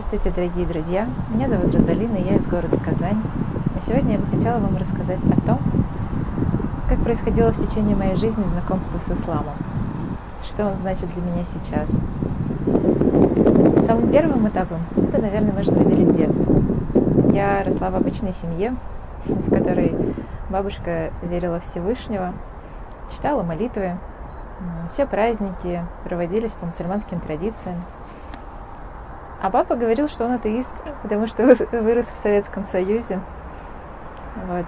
Здравствуйте, 0.00 0.34
дорогие 0.34 0.66
друзья! 0.66 1.06
Меня 1.28 1.46
зовут 1.46 1.74
Розалина, 1.74 2.16
я 2.16 2.36
из 2.36 2.46
города 2.46 2.78
Казань. 2.78 3.22
И 3.76 3.86
сегодня 3.86 4.12
я 4.12 4.18
бы 4.18 4.24
хотела 4.28 4.58
вам 4.58 4.78
рассказать 4.78 5.20
о 5.24 5.40
том, 5.42 5.58
как 6.88 7.02
происходило 7.02 7.52
в 7.52 7.68
течение 7.68 7.94
моей 7.94 8.16
жизни 8.16 8.42
знакомство 8.44 8.98
с 8.98 9.10
исламом. 9.10 9.52
Что 10.42 10.68
он 10.68 10.78
значит 10.78 11.06
для 11.12 11.22
меня 11.22 11.44
сейчас. 11.44 11.90
Самым 13.86 14.10
первым 14.10 14.48
этапом 14.48 14.78
это, 14.96 15.20
наверное, 15.20 15.52
можно 15.52 15.74
выделить 15.74 16.14
детство. 16.14 16.50
Я 17.30 17.62
росла 17.62 17.90
в 17.90 17.96
обычной 17.96 18.32
семье, 18.32 18.76
в 19.26 19.50
которой 19.50 19.94
бабушка 20.48 21.10
верила 21.20 21.60
Всевышнего, 21.60 22.32
читала 23.14 23.42
молитвы, 23.42 23.98
все 24.90 25.04
праздники 25.04 25.84
проводились 26.04 26.52
по 26.52 26.64
мусульманским 26.64 27.20
традициям. 27.20 27.76
А 29.42 29.50
папа 29.50 29.74
говорил, 29.74 30.08
что 30.08 30.26
он 30.26 30.32
атеист, 30.32 30.72
потому 31.02 31.26
что 31.26 31.44
вырос 31.44 32.06
в 32.06 32.16
Советском 32.16 32.64
Союзе. 32.64 33.20
Вот. 34.46 34.66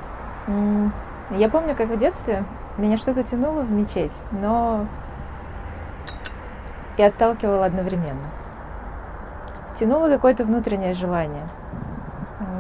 Я 1.31 1.49
помню, 1.49 1.75
как 1.77 1.89
в 1.89 1.99
детстве 1.99 2.45
меня 2.79 2.97
что-то 2.97 3.23
тянуло 3.23 3.61
в 3.61 3.71
мечеть, 3.71 4.23
но 4.33 4.87
и 6.97 7.03
отталкивало 7.03 7.67
одновременно. 7.67 8.25
Тянуло 9.75 10.09
какое-то 10.09 10.45
внутреннее 10.45 10.95
желание. 10.95 11.49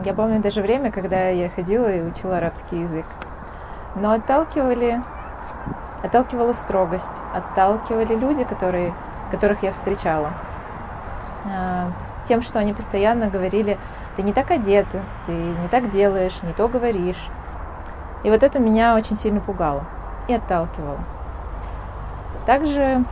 Я 0.05 0.15
помню 0.15 0.41
даже 0.41 0.63
время, 0.63 0.91
когда 0.93 1.29
я 1.29 1.49
ходила 1.49 1.91
и 1.91 2.03
учила 2.03 2.39
арабский 2.39 2.81
язык. 2.81 3.07
Но 3.95 4.13
отталкивали, 4.13 5.03
отталкивала 6.03 6.53
строгость, 6.53 7.11
отталкивали 7.35 8.15
люди, 8.15 8.45
которые, 8.45 8.95
которых 9.31 9.63
я 9.63 9.73
встречала. 9.73 10.33
А, 11.45 11.93
тем, 12.27 12.43
что 12.43 12.59
они 12.59 12.73
постоянно 12.73 13.29
говорили, 13.29 13.79
ты 14.17 14.23
не 14.23 14.33
так 14.33 14.51
одета, 14.51 15.03
ты 15.27 15.33
не 15.33 15.69
так 15.69 15.91
делаешь, 15.91 16.43
не 16.43 16.53
то 16.53 16.69
говоришь. 16.69 17.29
И 18.23 18.31
вот 18.31 18.43
это 18.43 18.59
меня 18.59 18.95
очень 18.95 19.17
сильно 19.17 19.41
пугало 19.41 19.85
и 20.29 20.35
отталкивало. 20.35 20.99
Также 22.47 23.05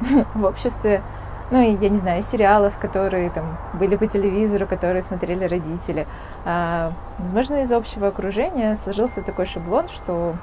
в 0.34 0.44
обществе, 0.44 1.02
ну, 1.50 1.60
я 1.60 1.88
не 1.88 1.98
знаю, 1.98 2.22
сериалов, 2.22 2.78
которые 2.78 3.30
там 3.30 3.56
были 3.74 3.96
по 3.96 4.06
телевизору, 4.06 4.66
которые 4.66 5.02
смотрели 5.02 5.44
родители. 5.44 6.06
А, 6.44 6.92
возможно, 7.18 7.62
из 7.62 7.72
общего 7.72 8.08
окружения 8.08 8.76
сложился 8.76 9.22
такой 9.22 9.46
шаблон, 9.46 9.88
что 9.88 10.34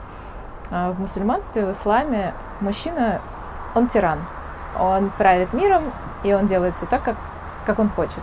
а, 0.72 0.92
в 0.92 1.00
мусульманстве, 1.00 1.66
в 1.66 1.72
исламе 1.72 2.34
мужчина, 2.60 3.22
он 3.76 3.88
тиран. 3.88 4.20
Он 4.80 5.12
правит 5.12 5.54
миром, 5.54 5.94
и 6.24 6.34
он 6.34 6.48
делает 6.48 6.76
все 6.76 6.86
так, 6.86 7.04
как, 7.04 7.16
как 7.66 7.80
он 7.80 7.90
хочет. 7.90 8.22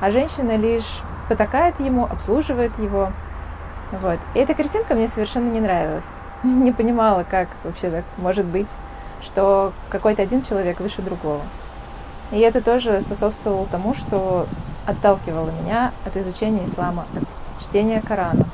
А 0.00 0.10
женщина 0.10 0.56
лишь 0.56 1.02
потакает 1.28 1.78
ему, 1.80 2.04
обслуживает 2.04 2.78
его. 2.78 3.12
Вот. 3.92 4.18
И 4.34 4.38
эта 4.38 4.54
картинка 4.54 4.94
мне 4.94 5.08
совершенно 5.08 5.50
не 5.50 5.60
нравилась. 5.60 6.14
Не 6.42 6.72
понимала, 6.72 7.24
как 7.28 7.48
вообще 7.62 7.90
так 7.90 8.04
может 8.18 8.44
быть, 8.44 8.68
что 9.22 9.72
какой-то 9.88 10.22
один 10.22 10.42
человек 10.42 10.80
выше 10.80 11.02
другого. 11.02 11.40
И 12.30 12.38
это 12.38 12.60
тоже 12.60 13.00
способствовало 13.00 13.66
тому, 13.66 13.94
что 13.94 14.46
отталкивало 14.86 15.50
меня 15.50 15.92
от 16.04 16.16
изучения 16.16 16.64
ислама, 16.64 17.06
от 17.14 17.62
чтения 17.62 18.02
Корана. 18.02 18.46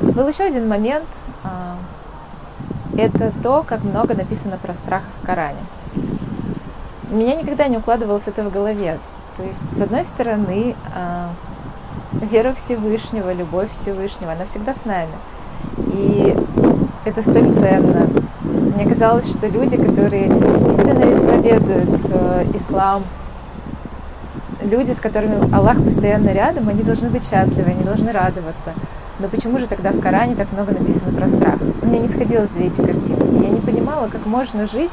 Был 0.00 0.28
еще 0.28 0.44
один 0.44 0.68
момент, 0.68 1.06
а, 1.44 1.76
это 2.96 3.32
то, 3.42 3.62
как 3.62 3.82
много 3.82 4.14
написано 4.14 4.56
про 4.56 4.72
страх 4.72 5.02
в 5.20 5.26
Коране 5.26 5.60
у 7.10 7.16
меня 7.16 7.36
никогда 7.36 7.68
не 7.68 7.76
укладывалось 7.76 8.26
это 8.26 8.42
в 8.42 8.52
голове. 8.52 8.98
То 9.36 9.44
есть, 9.44 9.76
с 9.76 9.80
одной 9.80 10.02
стороны, 10.02 10.74
а, 10.94 11.30
вера 12.12 12.54
Всевышнего, 12.54 13.32
любовь 13.32 13.70
Всевышнего, 13.72 14.32
она 14.32 14.46
всегда 14.46 14.74
с 14.74 14.84
нами. 14.84 15.12
И 15.76 16.36
это 17.04 17.22
столь 17.22 17.54
ценно. 17.54 18.08
Мне 18.42 18.86
казалось, 18.86 19.30
что 19.30 19.46
люди, 19.46 19.76
которые 19.76 20.26
истинно 20.26 21.12
исповедуют 21.12 22.00
э, 22.10 22.46
ислам, 22.54 23.04
люди, 24.62 24.92
с 24.92 25.00
которыми 25.00 25.54
Аллах 25.54 25.82
постоянно 25.82 26.30
рядом, 26.30 26.68
они 26.68 26.82
должны 26.82 27.08
быть 27.08 27.28
счастливы, 27.28 27.70
они 27.70 27.82
должны 27.82 28.12
радоваться. 28.12 28.72
Но 29.18 29.28
почему 29.28 29.58
же 29.58 29.66
тогда 29.66 29.92
в 29.92 30.00
Коране 30.00 30.34
так 30.34 30.52
много 30.52 30.72
написано 30.72 31.12
про 31.12 31.26
страх? 31.26 31.56
Мне 31.82 32.00
не 32.00 32.08
сходилось 32.08 32.50
две 32.50 32.66
эти 32.66 32.80
картинки. 32.80 33.42
Я 33.42 33.48
не 33.48 33.60
понимала, 33.60 34.08
как 34.08 34.26
можно 34.26 34.66
жить 34.66 34.90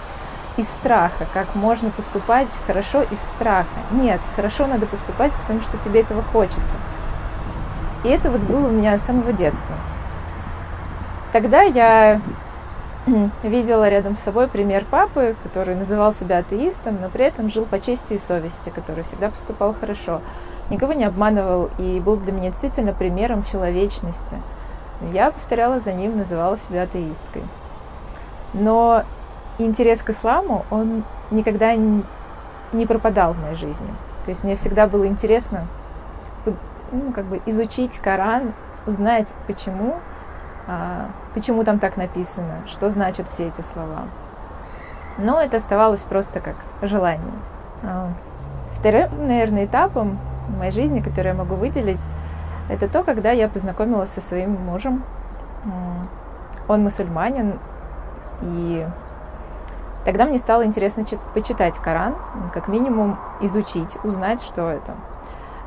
из 0.57 0.67
страха, 0.67 1.25
как 1.33 1.55
можно 1.55 1.89
поступать 1.89 2.47
хорошо 2.67 3.01
из 3.03 3.17
страха. 3.19 3.67
Нет, 3.91 4.21
хорошо 4.35 4.67
надо 4.67 4.85
поступать, 4.85 5.33
потому 5.33 5.61
что 5.61 5.77
тебе 5.77 6.01
этого 6.01 6.21
хочется. 6.21 6.77
И 8.03 8.09
это 8.09 8.29
вот 8.29 8.41
было 8.41 8.67
у 8.67 8.71
меня 8.71 8.97
с 8.97 9.03
самого 9.03 9.33
детства. 9.33 9.75
Тогда 11.31 11.61
я 11.61 12.21
видела 13.43 13.89
рядом 13.89 14.15
с 14.15 14.21
собой 14.21 14.47
пример 14.47 14.85
папы, 14.89 15.35
который 15.43 15.75
называл 15.75 16.13
себя 16.13 16.37
атеистом, 16.37 16.99
но 17.01 17.09
при 17.09 17.25
этом 17.25 17.49
жил 17.49 17.65
по 17.65 17.79
чести 17.79 18.13
и 18.13 18.17
совести, 18.17 18.69
который 18.69 19.03
всегда 19.03 19.29
поступал 19.29 19.75
хорошо, 19.77 20.21
никого 20.69 20.93
не 20.93 21.03
обманывал 21.03 21.69
и 21.77 21.99
был 21.99 22.17
для 22.17 22.31
меня 22.31 22.49
действительно 22.49 22.93
примером 22.93 23.43
человечности. 23.43 24.37
Я 25.11 25.31
повторяла 25.31 25.79
за 25.79 25.91
ним, 25.91 26.17
называла 26.17 26.57
себя 26.57 26.83
атеисткой. 26.83 27.41
Но 28.53 29.03
интерес 29.57 30.01
к 30.01 30.09
исламу, 30.09 30.65
он 30.71 31.03
никогда 31.31 31.75
не 31.75 32.85
пропадал 32.85 33.33
в 33.33 33.41
моей 33.41 33.55
жизни. 33.55 33.87
То 34.25 34.29
есть 34.29 34.43
мне 34.43 34.55
всегда 34.55 34.87
было 34.87 35.05
интересно 35.05 35.67
ну, 36.93 37.11
как 37.11 37.25
бы 37.25 37.41
изучить 37.45 37.97
Коран, 37.97 38.53
узнать, 38.85 39.33
почему, 39.47 39.95
а, 40.67 41.07
почему 41.33 41.63
там 41.63 41.79
так 41.79 41.97
написано, 41.97 42.61
что 42.67 42.89
значат 42.89 43.27
все 43.29 43.47
эти 43.47 43.61
слова. 43.61 44.03
Но 45.17 45.41
это 45.41 45.57
оставалось 45.57 46.03
просто 46.03 46.39
как 46.39 46.55
желание. 46.81 47.33
А, 47.83 48.09
вторым, 48.73 49.27
наверное, 49.27 49.65
этапом 49.65 50.19
в 50.47 50.57
моей 50.57 50.71
жизни, 50.71 51.01
который 51.01 51.29
я 51.29 51.33
могу 51.33 51.55
выделить, 51.55 52.01
это 52.69 52.87
то, 52.87 53.03
когда 53.03 53.31
я 53.31 53.49
познакомилась 53.49 54.09
со 54.09 54.21
своим 54.21 54.51
мужем. 54.51 55.03
Он 56.67 56.83
мусульманин, 56.83 57.59
и 58.41 58.87
Тогда 60.05 60.25
мне 60.25 60.37
стало 60.37 60.65
интересно 60.65 61.05
почитать 61.33 61.77
Коран, 61.77 62.15
как 62.53 62.67
минимум 62.67 63.17
изучить, 63.41 63.97
узнать, 64.03 64.41
что 64.41 64.69
это. 64.69 64.95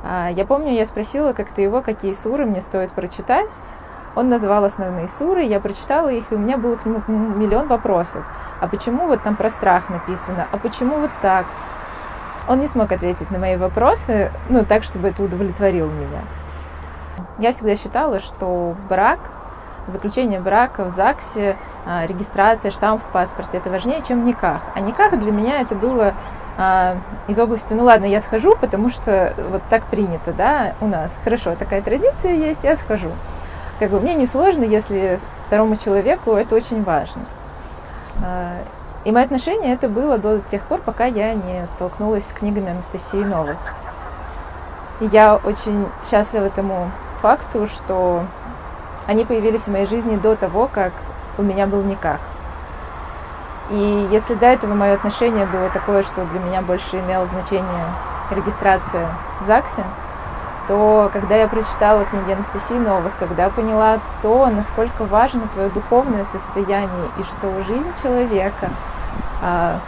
А, 0.05 0.29
я 0.31 0.45
помню, 0.45 0.73
я 0.73 0.85
спросила 0.85 1.33
как-то 1.33 1.63
его, 1.63 1.81
какие 1.81 2.13
суры 2.13 2.45
мне 2.45 2.61
стоит 2.61 2.93
прочитать. 2.93 3.51
Он 4.15 4.29
назвал 4.29 4.65
основные 4.65 5.09
суры, 5.09 5.43
я 5.43 5.61
прочитала 5.61 6.09
их, 6.09 6.33
и 6.33 6.35
у 6.35 6.39
меня 6.39 6.57
было 6.59 6.77
к 6.77 6.87
нему 6.87 7.03
миллион 7.07 7.69
вопросов. 7.69 8.25
А 8.61 8.69
почему 8.69 9.07
вот 9.07 9.23
там 9.23 9.37
про 9.37 9.51
страх 9.51 9.91
написано? 9.91 10.47
А 10.53 10.59
почему 10.59 10.99
вот 10.99 11.11
так? 11.21 11.47
Он 12.49 12.61
не 12.61 12.67
смог 12.67 12.93
ответить 12.93 13.31
на 13.31 13.39
мои 13.39 13.57
вопросы, 13.57 14.31
ну, 14.49 14.65
так, 14.65 14.85
чтобы 14.85 15.09
это 15.09 15.23
удовлетворило 15.23 15.91
меня. 15.91 16.23
Я 17.39 17.53
всегда 17.53 17.77
считала, 17.77 18.21
что 18.21 18.75
брак 18.89 19.19
заключение 19.87 20.41
брака 20.41 20.85
в 20.85 20.91
ЗАГСе, 20.91 21.57
а, 21.85 22.07
регистрация, 22.07 22.71
штамп 22.71 23.03
в 23.03 23.07
паспорте, 23.13 23.59
это 23.59 23.71
важнее, 23.71 24.03
чем 24.07 24.25
никах. 24.25 24.63
А 24.75 24.81
никах 24.81 25.19
для 25.19 25.33
меня 25.33 25.61
это 25.61 25.75
было 25.75 26.15
а, 26.59 26.97
из 27.29 27.39
области, 27.39 27.75
ну 27.75 27.85
ладно, 27.85 28.07
я 28.07 28.21
схожу, 28.21 28.57
потому 28.57 28.91
что 28.91 29.35
вот 29.51 29.63
так 29.69 29.85
принято, 29.87 30.33
да, 30.33 30.75
у 30.81 30.87
нас. 30.87 31.19
Хорошо, 31.23 31.55
такая 31.55 31.83
традиция 31.83 32.33
есть, 32.33 32.65
я 32.65 32.77
схожу. 32.77 33.11
Как 33.79 33.91
бы 33.91 34.01
мне 34.01 34.15
не 34.15 34.27
сложно, 34.27 34.65
если 34.65 35.21
второму 35.47 35.77
человеку 35.77 36.33
это 36.33 36.55
очень 36.55 36.83
важно. 36.83 37.23
А, 38.25 38.55
и 39.05 39.13
мое 39.13 39.25
отношение 39.25 39.75
это 39.75 39.89
было 39.89 40.19
до 40.19 40.41
тех 40.41 40.63
пор, 40.63 40.81
пока 40.81 41.05
я 41.05 41.35
не 41.35 41.67
столкнулась 41.67 42.27
с 42.27 42.33
книгами 42.33 42.71
Анастасии 42.71 43.23
Новой. 43.23 43.57
И 45.01 45.07
я 45.07 45.37
очень 45.37 45.87
счастлива 46.09 46.51
тому 46.51 46.91
факту, 47.21 47.67
что 47.67 48.25
они 49.07 49.25
появились 49.25 49.63
в 49.63 49.69
моей 49.69 49.87
жизни 49.87 50.17
до 50.17 50.37
того, 50.37 50.69
как 50.73 50.93
у 51.39 51.43
меня 51.43 51.67
был 51.67 51.83
никах. 51.83 52.21
И 53.71 54.09
если 54.11 54.35
до 54.35 54.47
этого 54.47 54.75
мое 54.75 54.95
отношение 54.95 55.47
было 55.47 55.69
такое, 55.71 56.03
что 56.03 56.25
для 56.27 56.41
меня 56.41 56.63
больше 56.63 56.99
имело 56.99 57.27
значение 57.27 57.93
регистрация 58.31 59.09
в 59.41 59.47
ЗАГСе, 59.47 59.85
то 60.69 61.11
когда 61.13 61.37
я 61.37 61.49
прочитала 61.49 62.05
книги 62.05 62.33
Анастасии 62.33 62.75
Новых, 62.75 63.13
когда 63.19 63.49
поняла 63.51 63.99
то, 64.23 64.47
насколько 64.47 65.05
важно 65.05 65.49
твое 65.53 65.69
духовное 65.71 66.25
состояние 66.25 67.09
и 67.19 67.23
что 67.23 67.63
жизнь 67.63 67.93
человека, 68.03 68.71
а, 69.43 69.79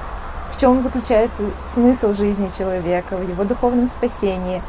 в 0.52 0.60
чем 0.60 0.82
заключается 0.82 1.42
смысл 1.72 2.12
жизни 2.12 2.50
человека, 2.56 3.16
в 3.16 3.28
его 3.28 3.44
духовном 3.44 3.88
спасении, 3.88 4.62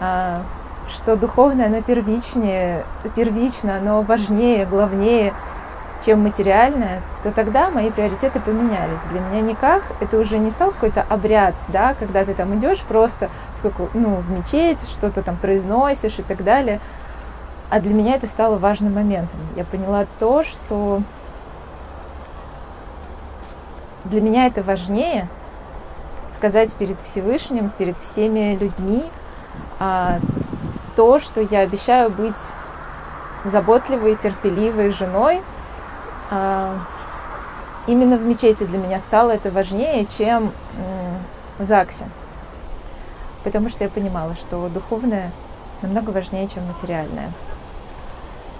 а, 0.00 0.42
что 0.88 1.16
духовное, 1.16 1.66
оно 1.66 1.82
первичнее, 1.82 2.84
первично, 3.14 3.76
оно 3.76 4.02
важнее, 4.02 4.66
главнее, 4.66 5.34
чем 6.04 6.22
материальное, 6.22 7.00
то 7.22 7.30
тогда 7.30 7.70
мои 7.70 7.90
приоритеты 7.90 8.40
поменялись. 8.40 9.00
Для 9.10 9.20
меня 9.20 9.40
никак 9.40 9.82
это 10.00 10.18
уже 10.18 10.38
не 10.38 10.50
стал 10.50 10.72
какой-то 10.72 11.04
обряд, 11.08 11.54
да, 11.68 11.94
когда 11.94 12.24
ты 12.24 12.34
там 12.34 12.58
идешь 12.58 12.80
просто 12.80 13.30
в, 13.58 13.62
какую, 13.62 13.90
ну, 13.94 14.16
в 14.16 14.30
мечеть, 14.30 14.80
что-то 14.88 15.22
там 15.22 15.36
произносишь 15.36 16.18
и 16.18 16.22
так 16.22 16.42
далее. 16.42 16.80
А 17.70 17.80
для 17.80 17.94
меня 17.94 18.16
это 18.16 18.26
стало 18.26 18.58
важным 18.58 18.94
моментом. 18.94 19.38
Я 19.56 19.64
поняла 19.64 20.06
то, 20.18 20.44
что 20.44 21.02
для 24.04 24.20
меня 24.20 24.46
это 24.46 24.62
важнее 24.62 25.28
сказать 26.28 26.74
перед 26.74 27.00
Всевышним, 27.00 27.70
перед 27.70 27.96
всеми 27.98 28.56
людьми 28.56 29.04
а, 29.78 30.18
то, 30.96 31.18
что 31.18 31.40
я 31.40 31.60
обещаю 31.60 32.10
быть 32.10 32.36
заботливой, 33.44 34.16
терпеливой 34.16 34.90
женой, 34.90 35.42
а, 36.30 36.78
именно 37.86 38.16
в 38.16 38.22
мечети 38.22 38.64
для 38.64 38.78
меня 38.78 39.00
стало 39.00 39.32
это 39.32 39.50
важнее, 39.50 40.06
чем 40.06 40.52
в 41.58 41.64
ЗАГСе. 41.64 42.06
Потому 43.44 43.68
что 43.68 43.84
я 43.84 43.90
понимала, 43.90 44.34
что 44.36 44.68
духовное 44.68 45.32
намного 45.82 46.10
важнее, 46.10 46.48
чем 46.48 46.66
материальное. 46.66 47.32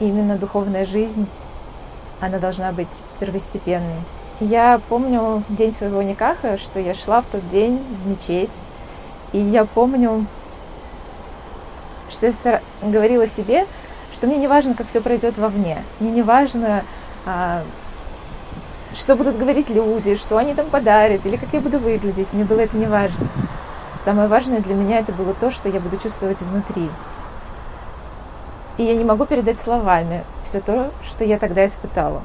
И 0.01 0.09
именно 0.09 0.37
духовная 0.37 0.87
жизнь, 0.87 1.27
она 2.21 2.39
должна 2.39 2.73
быть 2.73 3.03
первостепенной. 3.21 4.03
Я 4.41 4.81
помню 4.89 5.45
день 5.49 5.73
своего 5.73 6.03
никаха, 6.03 6.59
что 6.59 6.81
я 6.81 6.95
шла 6.95 7.21
в 7.23 7.27
тот 7.27 7.49
день 7.51 7.81
в 8.03 8.09
мечеть, 8.09 8.51
и 9.33 9.39
я 9.39 9.65
помню, 9.65 10.27
что 12.13 12.27
я 12.27 12.61
говорила 12.83 13.27
себе, 13.27 13.67
что 14.13 14.27
мне 14.27 14.37
не 14.37 14.49
важно, 14.49 14.75
как 14.75 14.89
все 14.89 15.01
пройдет 15.01 15.39
вовне. 15.39 15.83
Мне 16.01 16.11
не 16.11 16.23
важно, 16.23 16.85
а, 17.27 17.63
что 18.95 19.17
будут 19.17 19.39
говорить 19.39 19.71
люди, 19.71 20.17
что 20.17 20.37
они 20.37 20.55
там 20.55 20.67
подарят, 20.67 21.25
или 21.25 21.37
как 21.37 21.49
я 21.53 21.61
буду 21.61 21.79
выглядеть. 21.79 22.33
Мне 22.33 22.45
было 22.45 22.61
это 22.61 22.77
не 22.77 22.87
важно. 22.87 23.27
Самое 24.05 24.29
важное 24.29 24.61
для 24.61 24.75
меня 24.75 24.99
это 24.99 25.13
было 25.13 25.33
то, 25.35 25.51
что 25.51 25.69
я 25.69 25.81
буду 25.81 25.97
чувствовать 25.97 26.43
внутри. 26.43 26.91
И 28.79 28.85
я 28.85 28.95
не 28.95 29.05
могу 29.05 29.27
передать 29.27 29.61
словами 29.61 30.25
все 30.45 30.61
то, 30.61 30.91
что 31.07 31.25
я 31.25 31.39
тогда 31.39 31.67
испытала. 31.67 32.23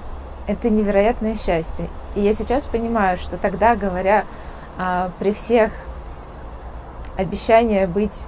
Это 0.47 0.69
невероятное 0.69 1.35
счастье. 1.35 1.87
И 2.15 2.21
я 2.21 2.33
сейчас 2.33 2.65
понимаю, 2.67 3.17
что 3.17 3.37
тогда, 3.37 3.75
говоря 3.75 4.25
а, 4.77 5.11
при 5.19 5.33
всех 5.33 5.71
обещания 7.17 7.85
быть 7.85 8.25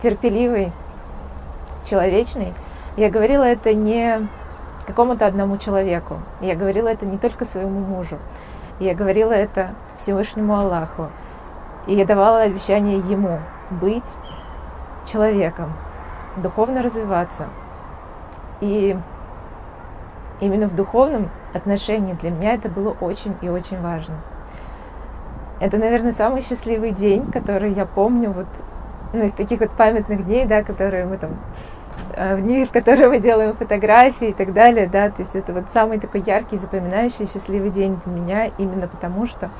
м, 0.00 0.02
терпеливой, 0.02 0.72
человечной, 1.84 2.52
я 2.96 3.10
говорила 3.10 3.44
это 3.44 3.74
не 3.74 4.28
какому-то 4.86 5.26
одному 5.26 5.56
человеку. 5.58 6.18
Я 6.40 6.56
говорила 6.56 6.88
это 6.88 7.06
не 7.06 7.18
только 7.18 7.44
своему 7.44 7.80
мужу. 7.80 8.18
Я 8.80 8.94
говорила 8.94 9.32
это 9.32 9.70
Всевышнему 9.98 10.54
Аллаху. 10.58 11.08
И 11.86 11.94
я 11.94 12.04
давала 12.04 12.42
обещание 12.42 12.98
ему 12.98 13.38
быть 13.70 14.16
человеком, 15.06 15.72
духовно 16.36 16.82
развиваться. 16.82 17.46
И 18.60 18.96
именно 20.40 20.66
в 20.66 20.74
духовном 20.74 21.30
отношении 21.54 22.14
для 22.14 22.30
меня 22.30 22.54
это 22.54 22.68
было 22.68 22.96
очень 23.00 23.34
и 23.42 23.48
очень 23.48 23.80
важно. 23.80 24.16
Это, 25.60 25.76
наверное, 25.76 26.12
самый 26.12 26.42
счастливый 26.42 26.92
день, 26.92 27.30
который 27.30 27.72
я 27.72 27.84
помню, 27.86 28.32
вот, 28.32 28.46
ну, 29.12 29.24
из 29.24 29.32
таких 29.32 29.60
вот 29.60 29.70
памятных 29.70 30.24
дней, 30.24 30.46
да, 30.46 30.62
которые 30.62 31.04
мы 31.04 31.18
там 31.18 31.38
Э, 32.14 32.34
в 32.36 32.42
дни, 32.42 32.64
в 32.64 32.72
которые 32.72 33.08
мы 33.08 33.18
делаем 33.20 33.54
фотографии 33.54 34.28
и 34.28 34.32
так 34.32 34.52
далее, 34.52 34.88
да, 34.88 35.10
то 35.10 35.22
есть 35.22 35.36
это 35.36 35.52
вот 35.52 35.70
самый 35.70 36.00
такой 36.00 36.22
яркий, 36.22 36.56
запоминающий, 36.56 37.26
счастливый 37.26 37.70
день 37.70 38.00
для 38.04 38.12
меня, 38.12 38.50
именно 38.58 38.88
потому 38.88 39.26
что 39.26 39.50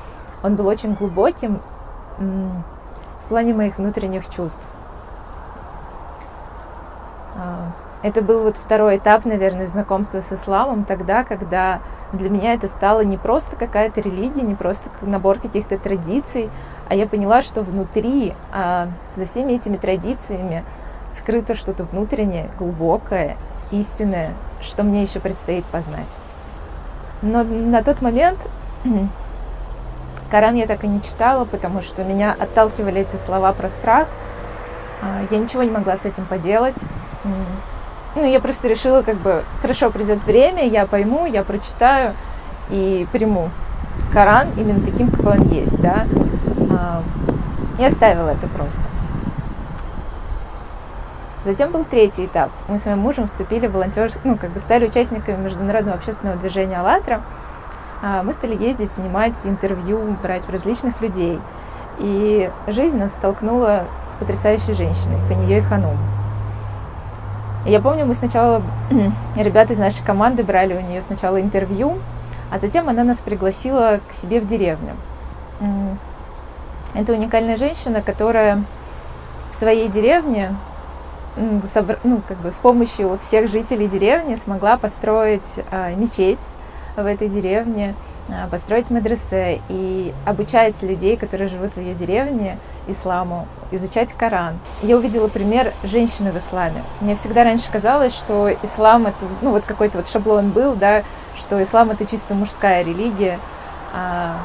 он 0.43 0.55
был 0.55 0.67
очень 0.67 0.93
глубоким 0.93 1.61
в 2.17 3.29
плане 3.29 3.53
моих 3.53 3.77
внутренних 3.77 4.29
чувств. 4.29 4.63
А, 7.37 7.71
это 8.03 8.21
был 8.21 8.43
вот 8.43 8.57
второй 8.57 8.97
этап, 8.97 9.25
наверное, 9.25 9.65
знакомства 9.65 10.21
с 10.21 10.33
исламом, 10.33 10.83
тогда, 10.83 11.23
когда 11.23 11.79
для 12.13 12.29
меня 12.29 12.53
это 12.53 12.67
стало 12.67 13.01
не 13.01 13.17
просто 13.17 13.55
какая-то 13.55 14.01
религия, 14.01 14.41
не 14.41 14.55
просто 14.55 14.89
набор 15.01 15.39
каких-то 15.39 15.77
традиций, 15.77 16.49
а 16.89 16.95
я 16.95 17.07
поняла, 17.07 17.41
что 17.41 17.61
внутри, 17.61 18.33
а, 18.51 18.89
за 19.15 19.25
всеми 19.25 19.53
этими 19.53 19.77
традициями, 19.77 20.63
скрыто 21.11 21.55
что-то 21.55 21.83
внутреннее, 21.83 22.49
глубокое, 22.57 23.37
истинное, 23.71 24.33
что 24.61 24.83
мне 24.83 25.03
еще 25.03 25.19
предстоит 25.19 25.65
познать. 25.65 26.09
Но 27.21 27.43
на 27.43 27.83
тот 27.83 28.01
момент 28.01 28.39
Коран 30.31 30.55
я 30.55 30.67
так 30.67 30.83
и 30.83 30.87
не 30.87 31.01
читала, 31.01 31.45
потому 31.45 31.81
что 31.81 32.03
меня 32.03 32.35
отталкивали 32.37 33.01
эти 33.01 33.15
слова 33.15 33.53
про 33.53 33.69
страх. 33.69 34.07
А, 35.01 35.21
я 35.29 35.37
ничего 35.37 35.63
не 35.63 35.71
могла 35.71 35.97
с 35.97 36.05
этим 36.05 36.25
поделать. 36.25 36.77
Ну, 38.15 38.25
я 38.25 38.41
просто 38.41 38.67
решила, 38.67 39.03
как 39.03 39.17
бы, 39.17 39.43
хорошо, 39.61 39.89
придет 39.89 40.23
время, 40.25 40.67
я 40.67 40.85
пойму, 40.85 41.25
я 41.25 41.43
прочитаю 41.43 42.13
и 42.69 43.07
приму 43.11 43.49
Коран 44.11 44.49
именно 44.57 44.81
таким, 44.85 45.09
какой 45.09 45.39
он 45.39 45.47
есть, 45.47 45.79
да. 45.79 46.05
А, 46.69 47.03
я 47.79 47.87
оставила 47.87 48.29
это 48.29 48.47
просто. 48.47 48.81
Затем 51.43 51.71
был 51.71 51.85
третий 51.85 52.25
этап. 52.25 52.51
Мы 52.67 52.77
с 52.77 52.85
моим 52.85 52.99
мужем 52.99 53.27
вступили 53.27 53.67
в 53.67 53.71
волонтер, 53.71 54.11
ну, 54.23 54.37
как 54.37 54.51
бы 54.51 54.59
стали 54.59 54.87
участниками 54.87 55.41
международного 55.41 55.97
общественного 55.97 56.37
движения 56.37 56.79
«АЛЛАТРА». 56.79 57.21
А, 58.03 58.23
мы 58.23 58.33
стали 58.33 58.61
ездить, 58.61 58.91
снимать 58.91 59.37
интервью, 59.45 60.17
брать 60.21 60.49
различных 60.49 61.01
людей. 61.01 61.39
И 61.99 62.51
жизнь 62.67 62.97
нас 62.97 63.11
столкнула 63.11 63.85
с 64.07 64.17
потрясающей 64.17 64.73
женщиной, 64.73 65.17
Фанией 65.27 65.61
Ханум. 65.61 65.97
Я 67.65 67.79
помню, 67.79 68.05
мы 68.05 68.15
сначала, 68.15 68.63
ребята 69.35 69.73
из 69.73 69.77
нашей 69.77 70.03
команды 70.03 70.43
брали 70.43 70.73
у 70.73 70.81
нее 70.81 71.01
сначала 71.01 71.39
интервью, 71.39 71.99
а 72.51 72.59
затем 72.59 72.89
она 72.89 73.03
нас 73.03 73.19
пригласила 73.19 73.99
к 74.09 74.13
себе 74.13 74.41
в 74.41 74.47
деревню. 74.47 74.95
Это 76.93 77.13
уникальная 77.13 77.57
женщина, 77.57 78.01
которая 78.01 78.63
в 79.51 79.55
своей 79.55 79.87
деревне 79.87 80.55
ну, 81.35 82.21
как 82.27 82.37
бы 82.39 82.51
с 82.51 82.55
помощью 82.55 83.17
всех 83.23 83.49
жителей 83.49 83.87
деревни 83.87 84.35
смогла 84.35 84.77
построить 84.77 85.59
а, 85.71 85.93
мечеть 85.95 86.41
в 86.97 87.05
этой 87.05 87.29
деревне, 87.29 87.95
построить 88.49 88.89
медресе 88.89 89.61
и 89.69 90.13
обучать 90.25 90.81
людей, 90.83 91.17
которые 91.17 91.47
живут 91.47 91.75
в 91.75 91.79
ее 91.79 91.93
деревне, 91.93 92.57
исламу, 92.87 93.47
изучать 93.71 94.13
Коран. 94.13 94.59
Я 94.81 94.97
увидела 94.97 95.27
пример 95.27 95.73
женщины 95.83 96.31
в 96.31 96.37
исламе. 96.37 96.83
Мне 96.99 97.15
всегда 97.15 97.43
раньше 97.43 97.71
казалось, 97.71 98.13
что 98.13 98.49
ислам 98.63 99.07
это, 99.07 99.25
ну 99.41 99.51
вот 99.51 99.63
какой-то 99.65 99.97
вот 99.97 100.09
шаблон 100.09 100.49
был, 100.49 100.75
да, 100.75 101.03
что 101.35 101.61
ислам 101.61 101.91
это 101.91 102.05
чисто 102.05 102.33
мужская 102.33 102.83
религия. 102.83 103.39
А, 103.93 104.37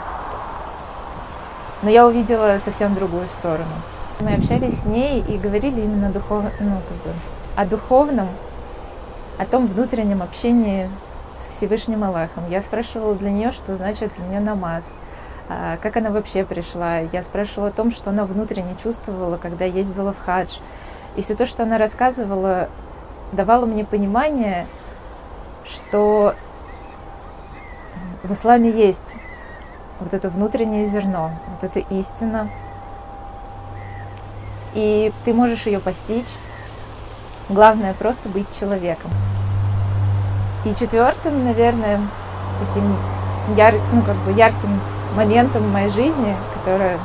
но 1.82 1.90
я 1.90 2.06
увидела 2.06 2.58
совсем 2.64 2.94
другую 2.94 3.28
сторону. 3.28 3.70
Мы 4.20 4.32
общались 4.32 4.80
с 4.80 4.86
ней 4.86 5.20
и 5.20 5.36
говорили 5.36 5.80
именно 5.80 6.10
духов... 6.10 6.44
ну, 6.58 6.80
как 6.88 7.12
бы, 7.12 7.18
о 7.54 7.64
духовном, 7.66 8.28
о 9.38 9.44
том 9.44 9.66
внутреннем 9.66 10.22
общении 10.22 10.88
с 11.38 11.54
Всевышним 11.54 12.04
Аллахом. 12.04 12.48
Я 12.48 12.62
спрашивала 12.62 13.14
для 13.14 13.30
нее, 13.30 13.52
что 13.52 13.74
значит 13.74 14.12
для 14.16 14.26
нее 14.26 14.40
намаз, 14.40 14.94
а, 15.48 15.76
как 15.78 15.96
она 15.96 16.10
вообще 16.10 16.44
пришла. 16.44 16.98
Я 16.98 17.22
спрашивала 17.22 17.68
о 17.68 17.72
том, 17.72 17.90
что 17.90 18.10
она 18.10 18.24
внутренне 18.24 18.76
чувствовала, 18.82 19.36
когда 19.36 19.64
ездила 19.64 20.12
в 20.12 20.18
хадж. 20.18 20.58
И 21.16 21.22
все 21.22 21.34
то, 21.34 21.46
что 21.46 21.62
она 21.62 21.78
рассказывала, 21.78 22.68
давало 23.32 23.66
мне 23.66 23.84
понимание, 23.84 24.66
что 25.64 26.34
в 28.22 28.32
исламе 28.32 28.70
есть 28.70 29.16
вот 30.00 30.12
это 30.12 30.28
внутреннее 30.28 30.86
зерно, 30.86 31.32
вот 31.48 31.64
эта 31.64 31.80
истина, 31.94 32.50
и 34.74 35.12
ты 35.24 35.32
можешь 35.32 35.66
ее 35.66 35.80
постичь. 35.80 36.28
Главное 37.48 37.94
просто 37.94 38.28
быть 38.28 38.46
человеком. 38.58 39.10
И 40.66 40.74
четвертым, 40.74 41.44
наверное, 41.44 42.00
таким 42.58 42.96
яр, 43.56 43.74
ну, 43.92 44.02
как 44.02 44.16
бы 44.16 44.32
ярким 44.32 44.80
моментом 45.14 45.62
в 45.62 45.72
моей 45.72 45.90
жизни, 45.90 46.34
которая 46.54 46.98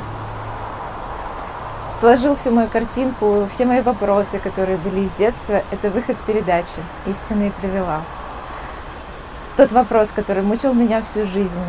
сложил 2.00 2.34
всю 2.34 2.50
мою 2.50 2.66
картинку, 2.66 3.46
все 3.48 3.64
мои 3.64 3.80
вопросы, 3.80 4.40
которые 4.40 4.78
были 4.78 5.02
из 5.02 5.12
детства, 5.12 5.62
это 5.70 5.90
выход 5.90 6.16
в 6.16 6.26
передачу 6.26 6.80
«Истина 7.06 7.44
и 7.44 7.50
привела». 7.50 8.00
Тот 9.56 9.70
вопрос, 9.70 10.10
который 10.10 10.42
мучил 10.42 10.74
меня 10.74 11.00
всю 11.00 11.24
жизнь, 11.24 11.62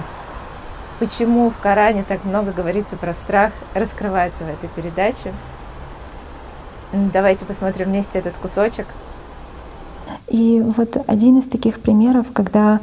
почему 0.98 1.52
в 1.52 1.62
Коране 1.62 2.04
так 2.04 2.24
много 2.24 2.52
говорится 2.52 2.98
про 2.98 3.14
страх, 3.14 3.52
раскрывается 3.76 4.46
в 4.46 4.50
этой 4.50 4.68
передаче– 4.70 5.32
Давайте 6.94 7.44
посмотрим 7.44 7.88
вместе 7.88 8.20
этот 8.20 8.36
кусочек. 8.36 8.86
И 10.34 10.64
вот 10.66 10.98
один 11.06 11.38
из 11.38 11.46
таких 11.46 11.80
примеров, 11.80 12.26
когда 12.34 12.80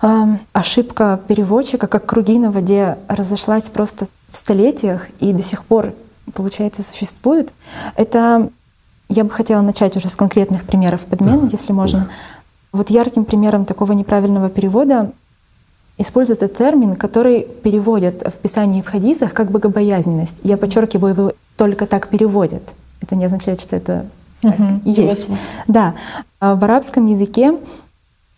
э, 0.00 0.24
ошибка 0.52 1.20
переводчика, 1.26 1.88
как 1.88 2.06
круги 2.06 2.38
на 2.38 2.52
воде, 2.52 2.98
разошлась 3.08 3.68
просто 3.68 4.06
в 4.30 4.36
столетиях 4.36 5.08
и 5.18 5.32
до 5.32 5.42
сих 5.42 5.64
пор, 5.64 5.92
получается, 6.34 6.84
существует, 6.84 7.52
это 7.96 8.48
я 9.08 9.24
бы 9.24 9.30
хотела 9.30 9.60
начать 9.60 9.96
уже 9.96 10.08
с 10.08 10.14
конкретных 10.14 10.62
примеров 10.62 11.00
подмены, 11.00 11.42
да. 11.42 11.48
если 11.50 11.72
можно. 11.72 12.00
Да. 12.00 12.78
Вот 12.78 12.90
ярким 12.90 13.24
примером 13.24 13.64
такого 13.64 13.90
неправильного 13.90 14.48
перевода 14.48 15.10
используется 15.96 16.46
термин, 16.46 16.94
который 16.94 17.40
переводят 17.40 18.22
в 18.22 18.38
Писании 18.38 18.78
и 18.78 18.82
в 18.82 18.86
хадисах 18.88 19.32
как 19.32 19.50
богобоязненность. 19.50 20.36
Я 20.44 20.56
подчеркиваю, 20.56 21.12
его 21.12 21.32
только 21.56 21.86
так 21.86 22.06
переводят. 22.06 22.62
Это 23.00 23.16
не 23.16 23.24
означает, 23.24 23.60
что 23.60 23.74
это 23.74 24.06
угу, 24.44 24.80
есть. 24.84 25.26
Да. 25.66 25.94
А 26.40 26.54
в 26.54 26.64
арабском 26.64 27.06
языке 27.06 27.58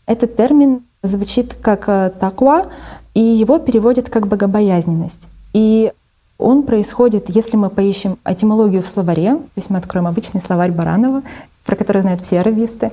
этот 0.07 0.37
термин 0.37 0.83
звучит 1.03 1.55
как 1.55 1.89
э, 1.89 2.11
таква, 2.19 2.67
и 3.15 3.21
его 3.21 3.59
переводят 3.59 4.09
как 4.09 4.27
богобоязненность. 4.27 5.29
И 5.53 5.93
он 6.39 6.63
происходит, 6.63 7.29
если 7.29 7.57
мы 7.57 7.69
поищем 7.69 8.19
этимологию 8.25 8.83
в 8.83 8.89
словаре, 8.89 9.33
то 9.33 9.51
есть 9.57 9.71
мы 9.71 9.79
откроем 9.79 10.07
обычный 10.07 10.41
словарь 10.41 10.73
Баранова, 10.73 11.23
про 11.65 11.77
который 11.77 12.03
знают 12.03 12.23
все 12.23 12.41
арабисты, 12.41 12.93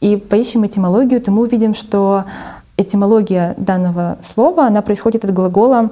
и 0.00 0.16
поищем 0.16 0.66
этимологию, 0.66 1.20
то 1.20 1.30
мы 1.30 1.42
увидим, 1.42 1.74
что 1.74 2.24
этимология 2.76 3.54
данного 3.56 4.18
слова, 4.22 4.66
она 4.66 4.82
происходит 4.82 5.24
от 5.24 5.32
глагола 5.32 5.90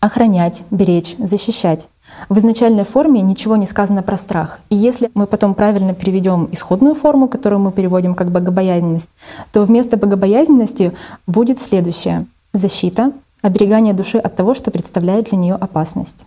охранять, 0.00 0.64
беречь, 0.70 1.16
защищать. 1.18 1.88
В 2.28 2.38
изначальной 2.38 2.84
форме 2.84 3.20
ничего 3.20 3.56
не 3.56 3.66
сказано 3.66 4.02
про 4.02 4.16
страх. 4.16 4.60
И 4.70 4.76
если 4.76 5.10
мы 5.14 5.26
потом 5.26 5.54
правильно 5.54 5.94
переведем 5.94 6.48
исходную 6.52 6.94
форму, 6.94 7.28
которую 7.28 7.60
мы 7.60 7.72
переводим 7.72 8.14
как 8.14 8.30
богобоязненность, 8.30 9.10
то 9.52 9.62
вместо 9.62 9.96
богобоязненности 9.96 10.92
будет 11.26 11.60
следующее— 11.60 12.26
защита, 12.52 13.12
оберегание 13.42 13.94
души 13.94 14.18
от 14.18 14.34
того, 14.36 14.54
что 14.54 14.70
представляет 14.70 15.26
для 15.26 15.38
нее 15.38 15.54
опасность. 15.54 16.26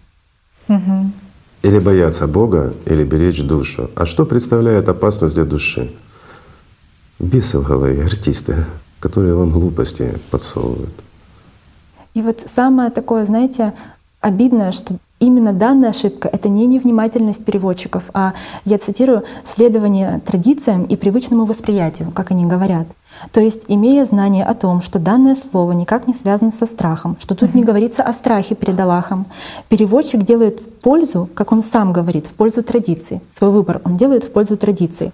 Угу. 0.68 1.12
Или 1.64 1.80
бояться 1.80 2.28
Бога, 2.28 2.74
или 2.86 3.04
беречь 3.04 3.42
душу. 3.42 3.90
А 3.96 4.06
что 4.06 4.26
представляет 4.26 4.90
опасность 4.90 5.36
для 5.36 5.46
души? 5.46 5.92
Бесы 7.20 7.60
в 7.60 7.68
голове, 7.68 8.04
артисты, 8.04 8.66
которые 9.00 9.36
вам 9.36 9.52
глупости 9.52 10.18
подсовывают. 10.30 10.94
И 12.14 12.22
вот 12.22 12.42
самое 12.46 12.92
такое, 12.92 13.26
знаете, 13.26 13.74
обидное, 14.26 14.72
что 14.72 14.98
именно 15.20 15.54
данная 15.54 15.92
ошибка— 15.92 16.28
это 16.34 16.50
не 16.50 16.66
невнимательность 16.66 17.46
переводчиков, 17.46 18.04
а, 18.14 18.34
я 18.66 18.78
цитирую, 18.78 19.24
следование 19.46 20.20
традициям 20.26 20.84
и 20.84 20.96
привычному 20.96 21.46
восприятию, 21.46 22.12
как 22.12 22.32
они 22.32 22.46
говорят. 22.46 22.88
То 23.32 23.40
есть, 23.40 23.66
имея 23.68 24.06
знание 24.06 24.44
о 24.44 24.56
том, 24.56 24.82
что 24.82 25.00
данное 25.00 25.36
слово 25.36 25.72
никак 25.72 26.08
не 26.08 26.14
связано 26.14 26.52
со 26.52 26.66
страхом, 26.66 27.18
что 27.20 27.36
тут 27.36 27.54
не 27.54 27.64
говорится 27.64 28.04
о 28.04 28.14
страхе 28.14 28.56
перед 28.56 28.80
Аллахом, 28.80 29.26
переводчик 29.70 30.24
делает 30.24 30.60
в 30.60 30.70
пользу, 30.70 31.30
как 31.34 31.52
он 31.52 31.62
сам 31.62 31.94
говорит, 31.94 32.26
в 32.26 32.34
пользу 32.34 32.64
традиции. 32.64 33.22
Свой 33.32 33.52
выбор 33.52 33.82
он 33.86 33.96
делает 33.96 34.24
в 34.24 34.32
пользу 34.32 34.58
традиции. 34.58 35.14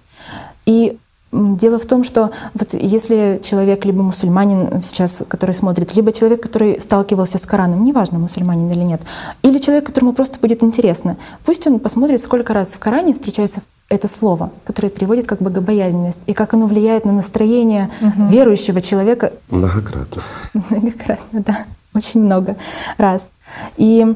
И 0.66 0.98
Дело 1.32 1.78
в 1.78 1.86
том, 1.86 2.04
что 2.04 2.30
вот 2.52 2.74
если 2.74 3.40
человек 3.42 3.86
либо 3.86 4.02
мусульманин 4.02 4.82
сейчас, 4.82 5.24
который 5.28 5.54
смотрит, 5.54 5.96
либо 5.96 6.12
человек, 6.12 6.42
который 6.42 6.78
сталкивался 6.78 7.38
с 7.38 7.46
Кораном, 7.46 7.84
неважно, 7.84 8.18
мусульманин 8.18 8.70
или 8.70 8.82
нет, 8.82 9.00
или 9.42 9.58
человек, 9.58 9.86
которому 9.86 10.12
просто 10.12 10.38
будет 10.38 10.62
интересно, 10.62 11.16
пусть 11.46 11.66
он 11.66 11.80
посмотрит, 11.80 12.20
сколько 12.20 12.52
раз 12.52 12.72
в 12.72 12.78
Коране 12.78 13.14
встречается 13.14 13.62
это 13.88 14.08
слово, 14.08 14.52
которое 14.64 14.90
переводит 14.90 15.26
как 15.26 15.40
богобоязненность, 15.40 16.20
и 16.26 16.34
как 16.34 16.52
оно 16.52 16.66
влияет 16.66 17.06
на 17.06 17.12
настроение 17.12 17.90
угу. 18.00 18.26
верующего 18.26 18.82
человека. 18.82 19.32
Многократно. 19.48 20.22
Многократно, 20.52 21.40
да. 21.40 21.66
Очень 21.94 22.22
много 22.22 22.56
раз. 22.98 23.30
И 23.76 24.14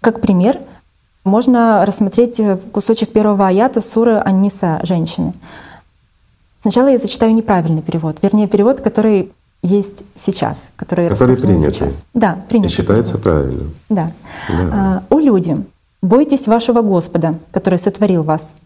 как 0.00 0.20
пример 0.20 0.58
можно 1.24 1.84
рассмотреть 1.86 2.40
кусочек 2.72 3.12
первого 3.12 3.46
аята 3.46 3.80
суры 3.80 4.16
Анниса 4.24 4.80
«Женщины». 4.82 5.34
Сначала 6.60 6.88
я 6.88 6.98
зачитаю 6.98 7.34
неправильный 7.34 7.82
перевод, 7.82 8.18
вернее 8.22 8.46
перевод, 8.46 8.80
который 8.80 9.32
есть 9.62 10.04
сейчас, 10.14 10.70
который, 10.76 11.08
который 11.08 11.36
принят 11.36 11.74
сейчас. 11.74 12.06
Да, 12.14 12.38
принят. 12.48 12.70
И 12.70 12.74
считается 12.74 13.18
перевод. 13.18 13.24
правильным. 13.24 13.74
Да. 13.88 14.12
да. 14.48 14.70
А, 14.72 15.02
«О 15.10 15.20
люди, 15.20 15.56
бойтесь 16.02 16.46
вашего 16.46 16.82
Господа, 16.82 17.38
который 17.50 17.78
сотворил 17.78 18.22
вас». 18.22 18.56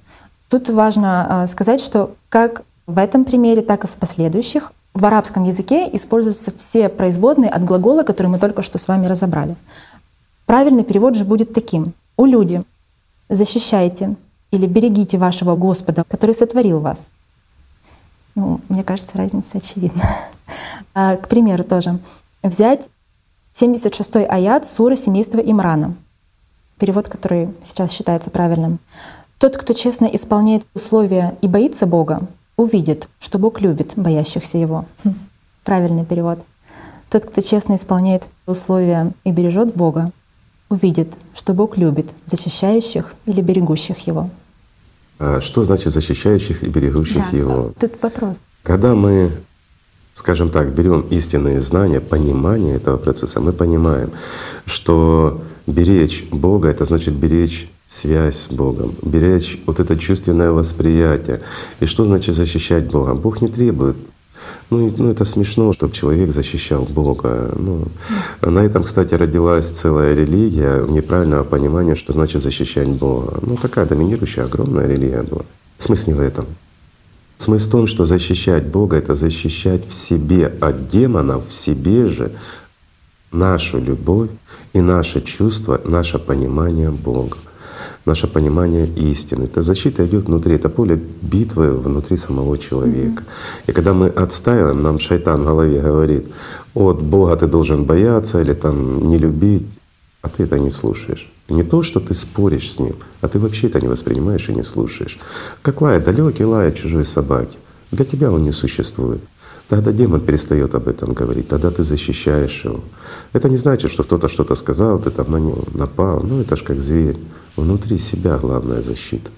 Тут 0.49 0.71
важно 0.71 1.43
а, 1.43 1.47
сказать, 1.47 1.81
что 1.81 2.15
как 2.29 2.63
в 2.87 2.99
этом 2.99 3.25
примере, 3.25 3.63
так 3.63 3.85
и 3.85 3.89
в 3.89 3.93
последующих 3.93 4.73
в 4.93 5.05
арабском 5.05 5.45
языке 5.45 5.89
используются 5.93 6.53
все 6.57 6.89
производные 6.89 7.51
от 7.51 7.65
глагола, 7.65 8.05
который 8.05 8.29
мы 8.29 8.39
только 8.39 8.63
что 8.63 8.79
с 8.79 8.87
вами 8.87 9.07
разобрали. 9.07 9.57
Правильный 10.47 10.85
перевод 10.85 11.17
же 11.17 11.25
будет 11.25 11.53
таким. 11.53 11.95
«О 12.17 12.27
люди, 12.27 12.63
защищайте 13.29 14.15
или 14.53 14.67
берегите 14.67 15.19
вашего 15.19 15.57
Господа, 15.57 16.05
который 16.09 16.35
сотворил 16.35 16.81
вас». 16.81 17.11
Ну, 18.35 18.61
мне 18.69 18.83
кажется, 18.83 19.17
разница 19.17 19.59
очевидна. 19.59 20.03
А, 20.97 21.17
к 21.17 21.29
примеру 21.29 21.65
тоже. 21.65 21.99
Взять 22.43 22.89
76-й 23.53 24.25
аят 24.25 24.67
суры 24.67 24.95
семейства 24.95 25.39
Имрана. 25.39 25.97
Перевод, 26.79 27.09
который 27.09 27.49
сейчас 27.65 27.91
считается 27.91 28.31
правильным. 28.31 28.79
«Тот, 29.39 29.57
кто 29.57 29.75
честно 29.75 30.07
исполняет 30.07 30.67
условия 30.75 31.35
и 31.41 31.49
боится 31.49 31.87
Бога, 31.87 32.23
увидит, 32.57 33.09
что 33.19 33.39
Бог 33.39 33.61
любит 33.61 33.95
боящихся 33.97 34.59
Его». 34.59 34.87
Правильный 35.65 36.05
перевод. 36.05 36.41
«Тот, 37.11 37.27
кто 37.27 37.41
честно 37.41 37.77
исполняет 37.77 38.25
условия 38.47 39.13
и 39.25 39.33
бережет 39.33 39.75
Бога, 39.75 40.13
увидит, 40.69 41.15
что 41.35 41.55
Бог 41.55 41.77
любит 41.77 42.13
защищающих 42.27 43.15
или 43.27 43.41
берегущих 43.41 43.99
Его». 44.07 44.31
А 45.19 45.41
что 45.41 45.63
значит 45.63 45.93
защищающих 45.93 46.63
и 46.63 46.69
берегущих 46.69 47.23
да, 47.31 47.37
его? 47.37 47.73
Тут 47.79 47.93
вопрос. 48.03 48.37
Когда 48.63 48.95
мы, 48.95 49.31
скажем 50.13 50.51
так, 50.51 50.75
берем 50.75 51.03
истинные 51.11 51.63
знания, 51.63 52.01
понимание 52.01 52.77
этого 52.77 52.97
процесса, 52.97 53.41
мы 53.41 53.53
понимаем, 53.53 54.11
что 54.67 55.43
беречь 55.67 56.27
Бога— 56.31 56.69
это 56.71 56.85
значит 56.85 57.15
беречь 57.15 57.71
связь 57.87 58.39
с 58.41 58.49
Богом, 58.49 58.95
беречь 59.03 59.61
вот 59.67 59.79
это 59.79 59.97
чувственное 59.97 60.51
восприятие. 60.51 61.43
И 61.81 61.87
что 61.87 62.05
значит 62.05 62.35
защищать 62.35 62.91
Бога? 62.91 63.15
Бог 63.15 63.43
не 63.43 63.49
требует 63.49 63.97
ну, 64.71 64.93
ну 64.97 65.11
это 65.11 65.25
смешно, 65.25 65.73
чтобы 65.73 65.93
человек 65.93 66.33
защищал 66.33 66.85
Бога. 66.85 67.55
Ну, 67.59 67.87
на 68.43 68.61
этом, 68.61 68.85
кстати, 68.85 69.15
родилась 69.15 69.71
целая 69.71 70.15
религия 70.15 70.85
неправильного 70.87 71.45
понимания, 71.45 71.95
что 71.95 72.13
значит 72.13 72.43
защищать 72.43 72.89
Бога. 72.89 73.39
Ну 73.43 73.57
такая 73.57 73.87
доминирующая 73.87 74.45
огромная 74.45 74.87
религия 74.87 75.23
была. 75.23 75.45
Смысл 75.79 76.11
не 76.11 76.15
в 76.15 76.21
этом. 76.21 76.47
Смысл 77.37 77.69
в 77.69 77.73
том, 77.73 77.87
что 77.87 78.07
защищать 78.07 78.67
Бога— 78.67 78.97
это 78.99 79.15
защищать 79.15 79.89
в 79.89 79.93
себе 79.93 80.47
от 80.61 80.89
демонов, 80.89 81.49
в 81.49 81.53
себе 81.53 82.07
же 82.07 82.33
нашу 83.33 83.81
любовь 83.81 84.31
и 84.73 84.81
наше 84.81 85.21
чувство, 85.21 85.81
наше 85.85 86.19
понимание 86.19 86.91
Бога 86.91 87.37
наше 88.07 88.27
понимание 88.27 88.87
истины. 88.87 89.45
Эта 89.45 89.63
защита 89.63 90.05
идет 90.05 90.27
внутри, 90.27 90.57
это 90.57 90.69
поле 90.69 91.01
битвы 91.23 91.73
внутри 91.73 92.17
самого 92.17 92.59
человека. 92.59 93.23
Mm-hmm. 93.23 93.71
И 93.71 93.73
когда 93.73 93.93
мы 93.93 94.09
отстаиваем, 94.09 94.83
нам 94.83 94.99
шайтан 94.99 95.43
в 95.43 95.47
голове 95.47 95.81
говорит, 95.81 96.27
от 96.75 97.03
Бога 97.03 97.37
ты 97.37 97.47
должен 97.47 97.85
бояться 97.85 98.41
или 98.41 98.53
там 98.55 99.09
не 99.09 99.19
любить, 99.19 99.67
а 100.23 100.29
ты 100.29 100.45
это 100.45 100.59
не 100.59 100.71
слушаешь. 100.71 101.31
Не 101.49 101.63
то, 101.63 101.83
что 101.83 102.01
ты 102.01 102.15
споришь 102.15 102.73
с 102.73 102.81
ним, 102.81 102.95
а 103.21 103.29
ты 103.29 103.39
вообще 103.39 103.67
это 103.67 103.81
не 103.81 103.89
воспринимаешь 103.89 104.49
и 104.49 104.55
не 104.55 104.63
слушаешь. 104.63 105.19
Как 105.63 105.81
лает 105.83 106.05
далекий 106.05 106.45
лает 106.45 106.77
чужой 106.77 107.05
собаки. 107.05 107.59
Для 107.91 108.05
тебя 108.05 108.33
он 108.33 108.45
не 108.45 108.53
существует. 108.53 109.21
Тогда 109.69 109.93
демон 109.93 110.21
перестает 110.21 110.75
об 110.75 110.89
этом 110.89 111.15
говорить, 111.15 111.49
тогда 111.49 111.71
ты 111.71 111.83
защищаешь 111.83 112.65
его. 112.65 112.85
Это 113.33 113.49
не 113.49 113.57
значит, 113.57 113.91
что 113.91 114.05
кто-то 114.05 114.29
что-то 114.29 114.55
сказал, 114.55 114.99
ты 114.99 115.11
там 115.11 115.31
на 115.31 115.39
него 115.39 115.65
напал. 115.73 116.23
Ну 116.23 116.41
это 116.41 116.57
ж 116.57 116.63
как 116.63 116.81
зверь. 116.81 117.17
Внутри 117.57 117.99
себя 117.99 118.37
главная 118.37 118.83
защита. 118.83 119.31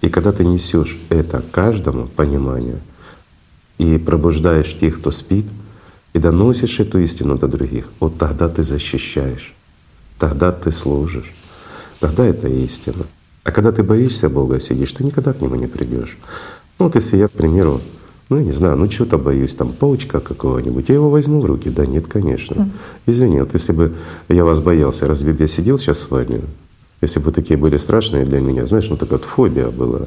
И 0.00 0.08
когда 0.08 0.32
ты 0.32 0.44
несешь 0.44 0.98
это 1.10 1.42
каждому 1.52 2.06
пониманию 2.06 2.80
и 3.78 3.98
пробуждаешь 3.98 4.76
тех, 4.78 4.98
кто 4.98 5.10
спит, 5.10 5.46
и 6.12 6.18
доносишь 6.18 6.80
эту 6.80 6.98
истину 6.98 7.38
до 7.38 7.46
других, 7.46 7.88
вот 8.00 8.18
тогда 8.18 8.48
ты 8.48 8.64
защищаешь, 8.64 9.54
тогда 10.18 10.50
ты 10.50 10.72
служишь, 10.72 11.32
тогда 12.00 12.24
это 12.24 12.48
истина. 12.48 13.04
А 13.44 13.52
когда 13.52 13.72
ты 13.72 13.82
боишься 13.82 14.28
Бога 14.28 14.58
сидишь, 14.58 14.92
ты 14.92 15.04
никогда 15.04 15.32
к 15.32 15.40
Нему 15.40 15.54
не 15.54 15.66
придешь. 15.66 16.18
Ну 16.78 16.86
вот 16.86 16.94
если 16.94 17.16
я, 17.16 17.28
к 17.28 17.32
примеру, 17.32 17.80
ну, 18.30 18.38
я 18.38 18.44
не 18.44 18.52
знаю, 18.52 18.76
ну 18.76 18.88
что-то 18.88 19.18
боюсь, 19.18 19.56
там 19.56 19.72
паучка 19.72 20.20
какого-нибудь, 20.20 20.88
я 20.88 20.94
его 20.94 21.10
возьму 21.10 21.40
в 21.40 21.46
руки. 21.46 21.68
Да 21.68 21.84
нет, 21.84 22.06
конечно. 22.06 22.70
Извини, 23.04 23.40
вот 23.40 23.52
если 23.54 23.72
бы 23.72 23.96
я 24.28 24.44
вас 24.44 24.60
боялся, 24.60 25.06
разве 25.06 25.32
бы 25.32 25.42
я 25.42 25.48
сидел 25.48 25.78
сейчас 25.78 25.98
с 25.98 26.10
вами? 26.10 26.44
Если 27.00 27.18
бы 27.18 27.32
такие 27.32 27.58
были 27.58 27.76
страшные 27.76 28.24
для 28.24 28.38
меня, 28.38 28.66
знаешь, 28.66 28.88
ну 28.88 28.96
такая 28.96 29.18
вот 29.18 29.26
фобия 29.26 29.68
была 29.70 30.06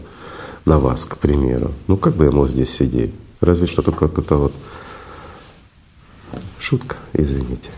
на 0.64 0.80
вас, 0.80 1.06
к 1.06 1.18
примеру. 1.18 1.72
Ну 1.88 1.98
как 1.98 2.16
бы 2.16 2.24
я 2.24 2.32
мог 2.32 2.48
здесь 2.48 2.70
сидеть? 2.70 3.12
Разве 3.42 3.68
что 3.68 3.82
только 3.82 4.06
вот 4.06 4.18
это 4.18 4.38
вот 4.38 4.54
шутка, 6.60 6.96
извините. 7.12 7.72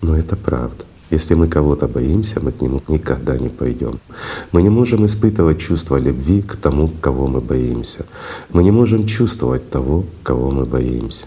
Но 0.00 0.16
это 0.16 0.36
правда. 0.36 0.86
Если 1.10 1.34
мы 1.34 1.48
кого-то 1.48 1.88
боимся, 1.88 2.40
мы 2.40 2.52
к 2.52 2.60
нему 2.60 2.82
никогда 2.88 3.36
не 3.36 3.48
пойдем. 3.48 3.98
Мы 4.52 4.62
не 4.62 4.68
можем 4.68 5.04
испытывать 5.06 5.60
чувство 5.60 5.96
любви 5.96 6.40
к 6.40 6.54
тому, 6.56 6.88
кого 7.00 7.26
мы 7.26 7.40
боимся. 7.40 8.06
Мы 8.52 8.62
не 8.62 8.70
можем 8.70 9.06
чувствовать 9.06 9.68
того, 9.70 10.04
кого 10.22 10.52
мы 10.52 10.66
боимся. 10.66 11.26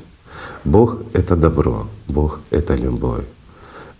Бог— 0.64 1.00
это 1.14 1.36
добро, 1.36 1.88
Бог— 2.08 2.40
это 2.50 2.76
любовь. 2.76 3.26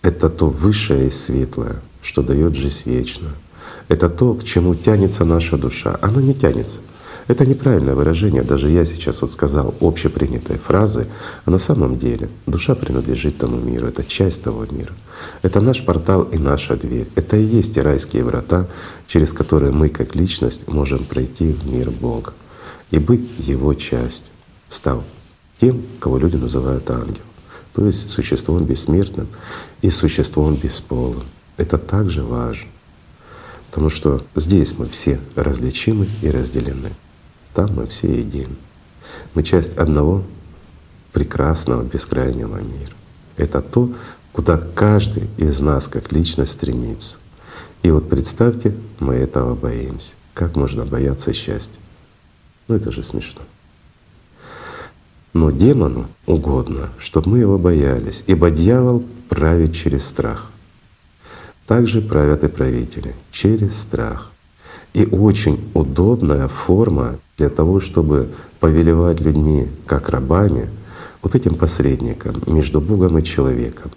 Это 0.00 0.30
то 0.30 0.48
высшее 0.48 1.08
и 1.08 1.10
светлое, 1.10 1.76
что 2.02 2.22
дает 2.22 2.56
жизнь 2.56 2.90
вечную. 2.90 3.34
Это 3.88 4.08
то, 4.08 4.34
к 4.34 4.44
чему 4.44 4.74
тянется 4.74 5.24
наша 5.24 5.58
душа. 5.58 5.98
Она 6.00 6.22
не 6.22 6.34
тянется— 6.34 6.80
это 7.26 7.46
неправильное 7.46 7.94
выражение, 7.94 8.42
даже 8.42 8.68
я 8.68 8.84
сейчас 8.84 9.22
вот 9.22 9.32
сказал 9.32 9.74
общепринятой 9.80 10.58
фразы, 10.58 11.06
а 11.44 11.50
на 11.50 11.58
самом 11.58 11.98
деле 11.98 12.28
душа 12.46 12.74
принадлежит 12.74 13.38
тому 13.38 13.56
миру, 13.56 13.86
это 13.86 14.04
часть 14.04 14.42
того 14.42 14.66
мира. 14.66 14.92
Это 15.42 15.60
наш 15.60 15.84
портал 15.84 16.24
и 16.24 16.38
наша 16.38 16.76
дверь. 16.76 17.08
Это 17.14 17.36
и 17.36 17.42
есть 17.42 17.74
те 17.74 17.82
райские 17.82 18.24
врата, 18.24 18.66
через 19.06 19.32
которые 19.32 19.72
мы 19.72 19.88
как 19.88 20.14
личность 20.14 20.68
можем 20.68 21.04
пройти 21.04 21.52
в 21.52 21.66
мир 21.66 21.90
Бога 21.90 22.34
и 22.90 22.98
быть 22.98 23.26
Его 23.38 23.72
частью, 23.74 24.30
став 24.68 25.02
тем, 25.60 25.82
кого 26.00 26.18
люди 26.18 26.36
называют 26.36 26.90
ангел, 26.90 27.24
то 27.72 27.86
есть 27.86 28.10
существом 28.10 28.64
бессмертным 28.64 29.28
и 29.82 29.90
существом 29.90 30.56
бесполым. 30.56 31.24
Это 31.56 31.78
также 31.78 32.22
важно, 32.22 32.68
потому 33.70 33.88
что 33.90 34.22
здесь 34.34 34.76
мы 34.76 34.86
все 34.88 35.20
различимы 35.36 36.06
и 36.22 36.28
разделены. 36.28 36.90
Там 37.54 37.74
мы 37.74 37.86
все 37.86 38.08
едины. 38.08 38.56
Мы 39.34 39.44
часть 39.44 39.76
одного 39.78 40.24
прекрасного 41.12 41.82
бескрайнего 41.82 42.56
мира. 42.56 42.92
Это 43.36 43.62
то, 43.62 43.92
куда 44.32 44.58
каждый 44.58 45.30
из 45.38 45.60
нас 45.60 45.86
как 45.86 46.12
личность 46.12 46.52
стремится. 46.52 47.16
И 47.82 47.90
вот 47.90 48.08
представьте, 48.10 48.74
мы 48.98 49.14
этого 49.14 49.54
боимся. 49.54 50.14
Как 50.34 50.56
можно 50.56 50.84
бояться 50.84 51.32
счастья? 51.32 51.80
Ну 52.66 52.74
это 52.74 52.90
же 52.90 53.04
смешно. 53.04 53.42
Но 55.32 55.50
демону 55.50 56.08
угодно, 56.26 56.90
чтобы 56.98 57.30
мы 57.30 57.38
его 57.38 57.58
боялись, 57.58 58.24
ибо 58.26 58.50
дьявол 58.50 59.04
правит 59.28 59.74
через 59.74 60.06
страх. 60.06 60.50
Также 61.66 62.00
правят 62.00 62.42
и 62.42 62.48
правители 62.48 63.14
через 63.30 63.80
страх. 63.80 64.33
И 64.94 65.06
очень 65.06 65.60
удобная 65.74 66.48
форма 66.48 67.18
для 67.36 67.50
того, 67.50 67.80
чтобы 67.80 68.30
повелевать 68.60 69.20
людьми 69.20 69.68
как 69.86 70.08
рабами, 70.08 70.70
вот 71.20 71.34
этим 71.34 71.56
посредником 71.56 72.42
между 72.46 72.80
Богом 72.80 73.18
и 73.18 73.24
человеком, 73.24 73.90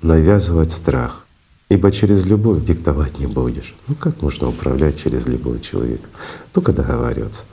навязывать 0.00 0.72
страх. 0.72 1.26
Ибо 1.68 1.90
через 1.92 2.24
любовь 2.24 2.64
диктовать 2.64 3.18
не 3.18 3.26
будешь. 3.26 3.74
Ну 3.88 3.94
как 3.94 4.22
можно 4.22 4.48
управлять 4.48 4.98
через 5.02 5.26
любовь 5.26 5.60
человека? 5.62 6.08
Только 6.52 6.72
договариваться. 6.72 7.44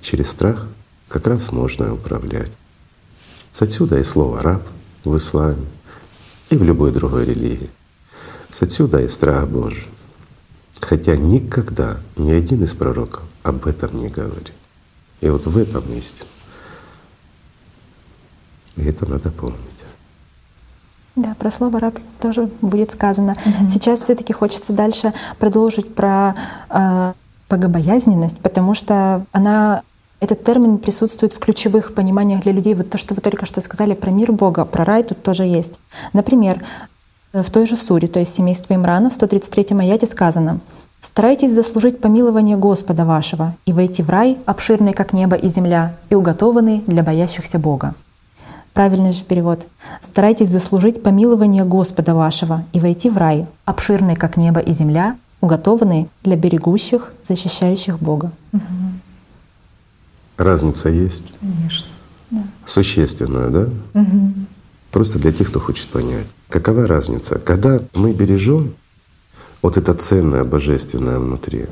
Через 0.00 0.30
страх 0.30 0.66
как 1.08 1.26
раз 1.26 1.52
можно 1.52 1.94
управлять. 1.94 2.52
С 3.50 3.62
отсюда 3.62 3.98
и 3.98 4.04
слово 4.04 4.40
«раб» 4.40 4.62
в 5.04 5.16
исламе 5.16 5.64
и 6.50 6.56
в 6.56 6.62
любой 6.62 6.92
другой 6.92 7.24
религии. 7.24 7.70
С 8.50 8.62
отсюда 8.62 9.00
и 9.00 9.08
страх 9.08 9.48
Божий. 9.48 9.86
Хотя 10.88 11.16
никогда 11.16 11.98
ни 12.16 12.30
один 12.30 12.64
из 12.64 12.72
пророков 12.72 13.22
об 13.42 13.66
этом 13.66 13.94
не 14.00 14.08
говорит. 14.08 14.54
И 15.20 15.28
вот 15.28 15.44
в 15.44 15.58
этом 15.58 15.84
истина. 15.92 16.30
И 18.76 18.84
это 18.84 19.04
надо 19.06 19.30
помнить. 19.30 19.58
Да, 21.14 21.34
про 21.38 21.50
слово 21.50 21.78
раб 21.78 21.98
тоже 22.22 22.48
будет 22.62 22.92
сказано. 22.92 23.32
Угу. 23.32 23.68
Сейчас 23.68 24.02
все-таки 24.02 24.32
хочется 24.32 24.72
дальше 24.72 25.12
продолжить 25.38 25.94
про 25.94 26.34
э, 26.70 27.12
богобоязненность, 27.50 28.38
потому 28.38 28.72
что 28.72 29.26
она 29.32 29.82
этот 30.20 30.42
термин 30.42 30.78
присутствует 30.78 31.34
в 31.34 31.38
ключевых 31.38 31.92
пониманиях 31.92 32.44
для 32.44 32.52
людей. 32.52 32.74
Вот 32.74 32.88
то, 32.88 32.96
что 32.96 33.14
вы 33.14 33.20
только 33.20 33.44
что 33.44 33.60
сказали 33.60 33.92
про 33.92 34.10
мир 34.10 34.32
Бога, 34.32 34.64
про 34.64 34.86
рай 34.86 35.02
тут 35.02 35.22
тоже 35.22 35.44
есть. 35.44 35.80
Например, 36.14 36.64
в 37.32 37.50
той 37.50 37.66
же 37.66 37.76
суре, 37.76 38.08
то 38.08 38.18
есть 38.18 38.34
семейство 38.34 38.74
Имрана, 38.74 39.10
в 39.10 39.14
133 39.14 39.76
аяте 39.78 40.06
сказано— 40.06 40.60
Старайтесь 41.00 41.52
заслужить 41.52 42.00
помилование 42.00 42.56
Господа 42.56 43.04
вашего 43.04 43.54
и 43.66 43.72
войти 43.72 44.02
в 44.02 44.10
рай, 44.10 44.38
обширный 44.46 44.92
как 44.92 45.12
небо 45.12 45.36
и 45.36 45.48
земля, 45.48 45.96
и 46.10 46.14
уготованный 46.14 46.82
для 46.86 47.02
боящихся 47.02 47.58
Бога. 47.58 47.94
Правильный 48.74 49.12
же 49.12 49.22
перевод. 49.22 49.66
Старайтесь 50.00 50.48
заслужить 50.48 51.02
помилование 51.02 51.64
Господа 51.64 52.14
вашего 52.14 52.64
и 52.72 52.80
войти 52.80 53.10
в 53.10 53.16
рай, 53.16 53.46
обширный 53.64 54.16
как 54.16 54.36
небо 54.36 54.60
и 54.60 54.72
земля, 54.72 55.16
уготованный 55.40 56.08
для 56.24 56.36
берегущих, 56.36 57.12
защищающих 57.24 58.00
Бога. 58.00 58.32
Разница 60.36 60.88
есть? 60.88 61.26
Конечно. 61.40 61.86
Да. 62.30 62.42
Существенная, 62.66 63.48
да? 63.48 63.68
Угу. 63.94 64.32
Просто 64.98 65.20
для 65.20 65.30
тех, 65.30 65.46
кто 65.46 65.60
хочет 65.60 65.86
понять. 65.90 66.26
Какова 66.48 66.88
разница? 66.88 67.38
Когда 67.38 67.80
мы 67.94 68.12
бережем 68.12 68.74
вот 69.62 69.76
это 69.76 69.94
ценное 69.94 70.42
божественное 70.42 71.20
внутри. 71.20 71.66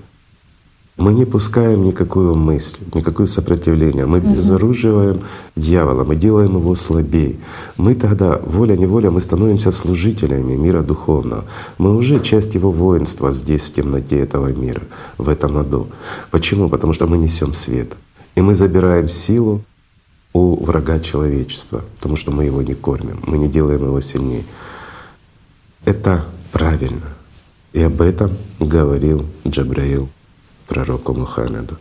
Мы 0.96 1.12
не 1.12 1.24
пускаем 1.24 1.82
никакую 1.82 2.36
мысль, 2.36 2.84
никакое 2.94 3.26
сопротивление. 3.26 4.06
Мы 4.06 4.20
безоруживаем 4.20 5.22
дьявола, 5.56 6.04
мы 6.04 6.14
делаем 6.14 6.54
его 6.54 6.76
слабее. 6.76 7.34
Мы 7.76 7.96
тогда, 7.96 8.38
воля-неволя, 8.44 9.10
мы 9.10 9.20
становимся 9.20 9.72
служителями 9.72 10.54
мира 10.54 10.82
духовного. 10.82 11.46
Мы 11.78 11.96
уже 11.96 12.20
часть 12.20 12.54
его 12.54 12.70
воинства 12.70 13.32
здесь, 13.32 13.64
в 13.64 13.72
темноте 13.72 14.20
этого 14.20 14.52
мира, 14.52 14.82
в 15.18 15.28
этом 15.28 15.58
аду. 15.58 15.88
Почему? 16.30 16.68
Потому 16.68 16.92
что 16.92 17.08
мы 17.08 17.18
несем 17.18 17.54
свет. 17.54 17.88
И 18.36 18.40
мы 18.40 18.54
забираем 18.54 19.08
силу 19.08 19.62
у 20.36 20.62
врага 20.62 21.00
человечества, 21.00 21.82
потому 21.96 22.16
что 22.16 22.30
мы 22.30 22.44
его 22.44 22.60
не 22.60 22.74
кормим, 22.74 23.22
мы 23.26 23.38
не 23.38 23.48
делаем 23.48 23.84
его 23.84 24.02
сильнее. 24.02 24.44
Это 25.86 26.26
правильно. 26.52 27.08
И 27.72 27.80
об 27.80 28.02
этом 28.02 28.36
говорил 28.60 29.24
Джабраил 29.48 30.10
пророку 30.68 31.14
Мухаммеду. 31.14 31.78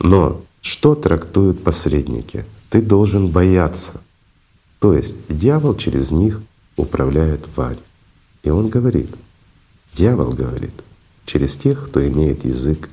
Но 0.00 0.42
что 0.60 0.96
трактуют 0.96 1.62
посредники? 1.62 2.44
Ты 2.70 2.82
должен 2.82 3.28
бояться. 3.28 4.00
То 4.80 4.94
есть 4.94 5.14
дьявол 5.28 5.76
через 5.76 6.10
них 6.10 6.40
управляет 6.76 7.46
вами. 7.56 7.78
И 8.42 8.50
он 8.50 8.68
говорит, 8.68 9.10
дьявол 9.94 10.32
говорит, 10.32 10.74
через 11.24 11.56
тех, 11.56 11.86
кто 11.86 12.04
имеет 12.04 12.44
язык, 12.44 12.88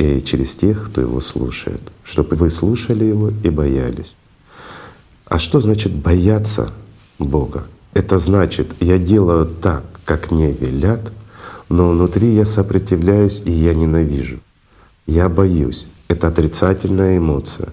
и 0.00 0.22
через 0.22 0.56
тех, 0.56 0.86
кто 0.86 1.02
его 1.02 1.20
слушает, 1.20 1.82
чтобы 2.04 2.34
вы 2.36 2.50
слушали 2.50 3.04
его 3.04 3.30
и 3.44 3.50
боялись. 3.50 4.16
А 5.26 5.38
что 5.38 5.60
значит 5.60 5.92
бояться 5.92 6.72
Бога? 7.18 7.66
Это 7.92 8.18
значит, 8.18 8.74
я 8.80 8.96
делаю 8.96 9.46
так, 9.46 9.84
как 10.06 10.30
мне 10.30 10.52
велят, 10.52 11.12
но 11.68 11.90
внутри 11.90 12.34
я 12.34 12.46
сопротивляюсь 12.46 13.42
и 13.44 13.52
я 13.52 13.74
ненавижу. 13.74 14.40
Я 15.06 15.28
боюсь. 15.28 15.86
Это 16.08 16.28
отрицательная 16.28 17.18
эмоция, 17.18 17.68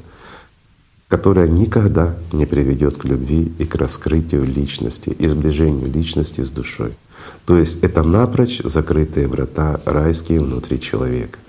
которая 1.08 1.48
никогда 1.48 2.18
не 2.34 2.46
приведет 2.46 2.98
к 2.98 3.06
любви 3.06 3.54
и 3.58 3.64
к 3.64 3.76
раскрытию 3.76 4.44
личности 4.44 5.12
и 5.12 5.28
сближению 5.28 5.90
личности 5.90 6.42
с 6.42 6.50
душой. 6.50 6.94
То 7.46 7.58
есть 7.58 7.80
это 7.82 8.04
напрочь 8.04 8.62
закрытые 8.64 9.28
врата 9.28 9.80
райские 9.86 10.42
внутри 10.42 10.80
человека. 10.82 11.40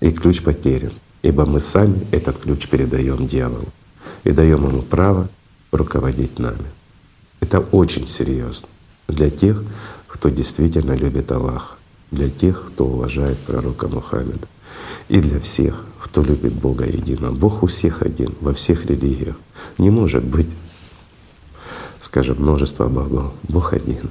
И 0.00 0.10
ключ 0.10 0.42
потерян, 0.42 0.92
ибо 1.22 1.46
мы 1.46 1.60
сами 1.60 2.06
этот 2.10 2.38
ключ 2.38 2.68
передаем 2.68 3.26
дьяволу 3.26 3.68
и 4.24 4.30
даем 4.30 4.66
ему 4.68 4.82
право 4.82 5.28
руководить 5.72 6.38
нами. 6.38 6.66
Это 7.40 7.60
очень 7.60 8.06
серьезно 8.06 8.68
для 9.08 9.30
тех, 9.30 9.62
кто 10.06 10.28
действительно 10.28 10.92
любит 10.92 11.30
Аллаха, 11.32 11.76
для 12.10 12.28
тех, 12.28 12.66
кто 12.68 12.86
уважает 12.86 13.38
пророка 13.38 13.88
Мухаммеда, 13.88 14.48
и 15.08 15.20
для 15.20 15.40
всех, 15.40 15.84
кто 16.00 16.22
любит 16.22 16.52
Бога 16.52 16.86
единого. 16.86 17.34
Бог 17.34 17.62
у 17.62 17.66
всех 17.66 18.02
один, 18.02 18.34
во 18.40 18.54
всех 18.54 18.86
религиях. 18.86 19.36
Не 19.78 19.90
может 19.90 20.24
быть, 20.24 20.48
скажем, 22.00 22.40
множество 22.40 22.88
богов. 22.88 23.32
Бог 23.44 23.72
один. 23.72 24.10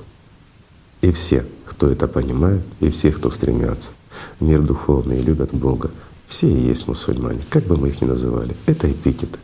И 1.02 1.12
все, 1.12 1.46
кто 1.66 1.90
это 1.90 2.08
понимает, 2.08 2.64
и 2.80 2.90
все, 2.90 3.12
кто 3.12 3.32
стремятся 3.32 3.92
мир 4.40 4.62
духовный 4.62 5.20
любят 5.20 5.54
Бога, 5.54 5.92
все 6.28 6.48
и 6.48 6.60
есть 6.60 6.88
мусульмане, 6.88 7.42
как 7.50 7.66
бы 7.66 7.78
мы 7.78 7.90
их 7.90 8.02
ни 8.02 8.06
называли. 8.06 8.56
Это 8.66 8.92
эпитеты. 8.92 9.40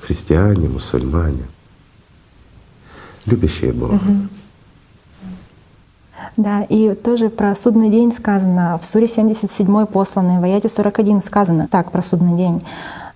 Христиане, 0.00 0.68
мусульмане, 0.68 1.44
любящие 3.26 3.72
Бога. 3.72 3.94
Угу. 3.94 4.28
Да, 6.36 6.62
и 6.62 6.94
тоже 6.94 7.28
про 7.28 7.54
судный 7.54 7.90
день 7.90 8.12
сказано. 8.12 8.78
В 8.80 8.84
Суре 8.84 9.06
77 9.06 9.86
посланной, 9.86 10.40
в 10.40 10.44
Аяте 10.44 10.68
41 10.68 11.20
сказано 11.20 11.68
так 11.70 11.92
про 11.92 12.02
судный 12.02 12.36
день. 12.36 12.64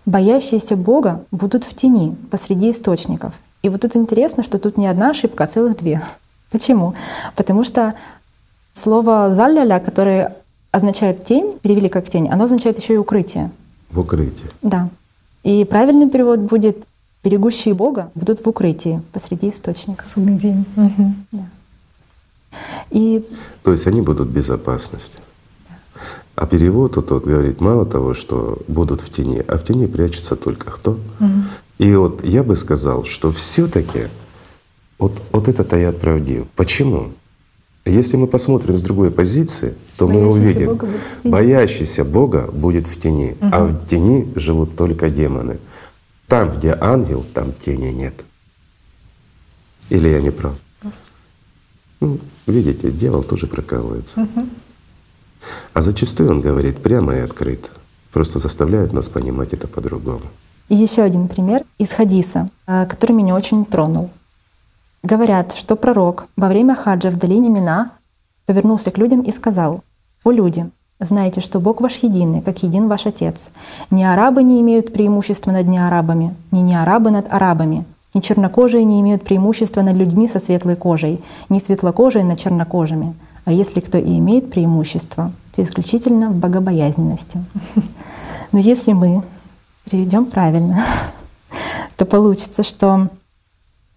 «Боящиеся 0.04 0.76
Бога 0.76 1.24
будут 1.30 1.64
в 1.64 1.74
тени 1.74 2.16
посреди 2.30 2.70
источников». 2.70 3.32
И 3.62 3.68
вот 3.68 3.80
тут 3.80 3.96
интересно, 3.96 4.44
что 4.44 4.58
тут 4.58 4.76
не 4.76 4.86
одна 4.86 5.10
ошибка, 5.10 5.44
а 5.44 5.46
целых 5.46 5.76
две. 5.78 6.02
Почему? 6.50 6.94
Потому 7.34 7.64
что 7.64 7.94
слово 8.72 9.34
«залляля», 9.34 9.80
которое 9.80 10.36
означает 10.76 11.24
«тень», 11.24 11.58
перевели 11.62 11.88
как 11.88 12.08
«тень», 12.08 12.28
оно 12.28 12.44
означает 12.44 12.78
еще 12.78 12.94
и 12.94 12.96
«укрытие». 12.98 13.50
В 13.90 14.00
укрытии. 14.00 14.50
Да. 14.62 14.90
И 15.42 15.64
правильный 15.64 16.08
перевод 16.08 16.40
будет 16.40 16.84
«берегущие 17.24 17.74
Бога 17.74 18.10
будут 18.14 18.44
в 18.44 18.48
укрытии 18.48 19.02
посреди 19.12 19.50
источника». 19.50 20.04
Судный 20.12 20.38
день. 20.38 20.64
Угу. 20.76 21.14
Да. 21.32 21.48
И... 22.90 23.24
То 23.62 23.72
есть 23.72 23.86
они 23.86 24.02
будут 24.02 24.28
в 24.28 24.32
безопасности. 24.32 25.18
А 26.34 26.46
перевод 26.46 26.94
тут 26.94 27.10
вот 27.10 27.24
говорит 27.24 27.60
мало 27.60 27.86
того, 27.86 28.12
что 28.12 28.58
будут 28.68 29.00
в 29.00 29.10
тени, 29.10 29.42
а 29.48 29.56
в 29.56 29.64
тени 29.64 29.86
прячется 29.86 30.36
только 30.36 30.70
кто? 30.70 30.92
Угу. 31.20 31.28
И 31.78 31.94
вот 31.94 32.24
я 32.24 32.42
бы 32.42 32.56
сказал, 32.56 33.04
что 33.04 33.30
все-таки 33.30 34.08
вот, 34.98 35.12
вот 35.32 35.48
этот 35.48 35.72
аят 35.72 36.00
правдив. 36.00 36.46
Почему? 36.54 37.12
Если 37.86 38.16
мы 38.16 38.26
посмотрим 38.26 38.76
с 38.76 38.82
другой 38.82 39.12
позиции, 39.12 39.74
то 39.96 40.08
мы 40.08 40.26
увидим, 40.26 40.66
Бога 40.66 40.88
боящийся 41.22 42.04
Бога 42.04 42.50
будет 42.52 42.88
в 42.88 43.00
тени, 43.00 43.36
а 43.40 43.64
в 43.64 43.86
тени 43.86 44.32
живут 44.34 44.76
только 44.76 45.08
демоны. 45.08 45.58
Там, 46.26 46.58
где 46.58 46.76
ангел, 46.80 47.24
там 47.32 47.52
тени 47.52 47.92
нет. 47.92 48.24
Или 49.88 50.08
я 50.08 50.20
не 50.20 50.30
прав? 50.30 50.54
Ну, 52.00 52.18
видите, 52.48 52.90
дьявол 52.90 53.22
тоже 53.22 53.46
прокалывается. 53.46 54.26
А 55.72 55.80
зачастую 55.80 56.30
он 56.30 56.40
говорит 56.40 56.78
прямо 56.78 57.14
и 57.14 57.20
открыто, 57.20 57.68
просто 58.12 58.40
заставляет 58.40 58.92
нас 58.92 59.08
понимать 59.08 59.52
это 59.52 59.68
по-другому. 59.68 60.22
И 60.68 60.74
еще 60.74 61.02
один 61.02 61.28
пример 61.28 61.62
из 61.78 61.92
хадиса, 61.92 62.50
э, 62.66 62.86
который 62.86 63.12
меня 63.12 63.36
очень 63.36 63.64
тронул. 63.64 64.10
Говорят, 65.06 65.52
что 65.52 65.76
пророк 65.76 66.26
во 66.36 66.48
время 66.48 66.74
хаджа 66.74 67.10
в 67.10 67.16
долине 67.16 67.48
Мина 67.48 67.92
повернулся 68.44 68.90
к 68.90 68.98
людям 68.98 69.20
и 69.20 69.30
сказал, 69.30 69.82
«О 70.24 70.32
люди, 70.32 70.68
знайте, 70.98 71.40
что 71.40 71.60
Бог 71.60 71.80
ваш 71.80 71.94
единый, 72.02 72.40
как 72.40 72.64
един 72.64 72.88
ваш 72.88 73.06
Отец. 73.06 73.50
Ни 73.92 74.02
арабы 74.02 74.42
не 74.42 74.60
имеют 74.62 74.92
преимущества 74.92 75.52
над 75.52 75.68
неарабами, 75.68 76.34
ни 76.50 76.58
неарабы 76.58 77.12
над 77.12 77.32
арабами, 77.32 77.84
ни 78.14 78.20
чернокожие 78.20 78.82
не 78.82 79.00
имеют 79.00 79.22
преимущества 79.22 79.82
над 79.82 79.94
людьми 79.94 80.26
со 80.26 80.40
светлой 80.40 80.74
кожей, 80.74 81.22
ни 81.48 81.60
светлокожие 81.60 82.24
над 82.24 82.40
чернокожими. 82.40 83.14
А 83.44 83.52
если 83.52 83.78
кто 83.78 83.98
и 83.98 84.18
имеет 84.18 84.50
преимущество, 84.50 85.30
то 85.54 85.62
исключительно 85.62 86.30
в 86.30 86.34
богобоязненности. 86.34 87.44
Но 88.50 88.58
если 88.58 88.92
мы 88.92 89.22
переведем 89.88 90.24
правильно, 90.24 90.84
то 91.96 92.06
получится, 92.06 92.64
что 92.64 93.08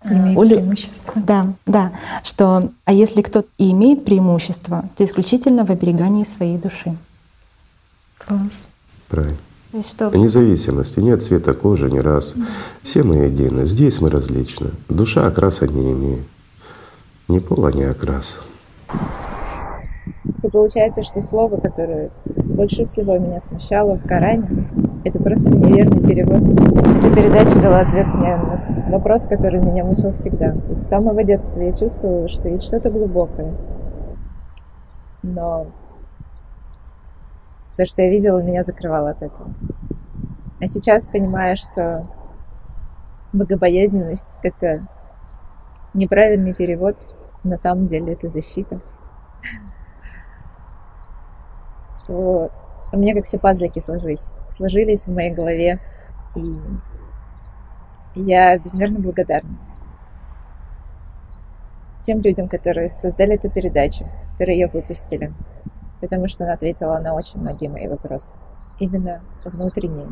Имеет 0.04 0.38
преимущество. 0.38 1.14
да, 1.16 1.54
да, 1.66 1.92
что 2.24 2.72
а 2.86 2.94
если 2.94 3.22
кто 3.22 3.44
и 3.58 3.72
имеет 3.72 4.06
преимущество, 4.06 4.86
то 4.96 5.04
исключительно 5.04 5.66
в 5.66 5.72
оберегании 5.72 6.24
своей 6.24 6.58
души. 6.58 6.96
Класс. 8.18 8.40
Правильно. 9.10 9.38
Есть 9.74 9.92
что 9.92 10.10
Независимости, 10.10 11.00
нет 11.00 11.22
цвета 11.22 11.54
кожи, 11.54 11.92
ни 11.92 12.00
раз. 12.00 12.34
Все 12.82 13.04
мы 13.04 13.18
едины. 13.18 13.68
Здесь 13.68 14.02
мы 14.02 14.10
различны. 14.10 14.72
Душа 14.88 15.28
окраса 15.28 15.68
не 15.68 15.92
имеет. 15.92 16.26
Ни 17.28 17.38
пола, 17.38 17.72
ни 17.72 17.84
окраса. 17.84 18.40
То 20.42 20.50
получается, 20.50 21.04
что 21.04 21.22
слово, 21.22 21.58
которое 21.58 22.10
больше 22.26 22.86
всего 22.86 23.18
меня 23.20 23.40
смущало 23.40 23.96
в 23.96 24.08
Коране, 24.08 24.68
это 25.04 25.20
просто 25.20 25.50
неверный 25.50 26.02
перевод. 26.02 26.42
Эта 27.04 27.16
передача 27.16 27.60
дала 27.60 27.82
ответ 27.82 28.08
мне 28.08 28.36
на 28.38 28.79
вопрос, 28.90 29.26
который 29.26 29.60
меня 29.62 29.84
мучил 29.84 30.12
всегда. 30.12 30.52
То 30.52 30.70
есть 30.70 30.84
с 30.84 30.90
самого 30.90 31.24
детства 31.24 31.62
я 31.62 31.72
чувствовала, 31.72 32.28
что 32.28 32.50
есть 32.50 32.66
что-то 32.66 32.90
глубокое. 32.90 33.54
Но 35.24 35.68
то, 37.78 37.86
что 37.86 38.02
я 38.02 38.10
видела, 38.10 38.42
меня 38.42 38.64
закрывало 38.64 39.12
от 39.12 39.24
этого. 39.24 39.54
А 40.60 40.68
сейчас 40.68 41.08
понимаю, 41.08 41.56
что 41.56 42.06
богобоязненность— 43.32 44.36
это 44.44 44.82
неправильный 45.94 46.54
перевод. 46.54 46.98
На 47.44 47.58
самом 47.58 47.88
деле 47.88 48.14
это 48.14 48.28
защита. 48.28 48.82
То 52.06 52.52
у 52.92 52.98
меня 52.98 53.14
как 53.14 53.26
все 53.26 53.40
пазлики 53.40 53.80
сложились, 53.80 54.34
сложились 54.50 55.08
в 55.08 55.14
моей 55.14 55.32
голове. 55.34 55.80
И 56.36 56.42
я 58.16 58.58
безмерно 58.58 59.00
благодарна 59.00 59.58
тем 62.04 62.22
людям, 62.22 62.48
которые 62.48 62.90
создали 62.90 63.36
эту 63.36 63.52
передачу, 63.52 64.06
которые 64.32 64.60
ее 64.60 64.68
выпустили, 64.68 65.32
потому 66.02 66.28
что 66.28 66.44
она 66.44 66.54
ответила 66.54 66.98
на 66.98 67.14
очень 67.14 67.40
многие 67.40 67.68
мои 67.68 67.88
вопросы. 67.88 68.36
Именно 68.80 69.22
внутренние 69.44 70.08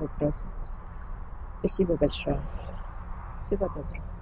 вопросы. 0.00 0.48
Спасибо 1.58 1.96
большое. 1.96 2.40
Всего 3.42 3.66
доброго. 3.68 4.17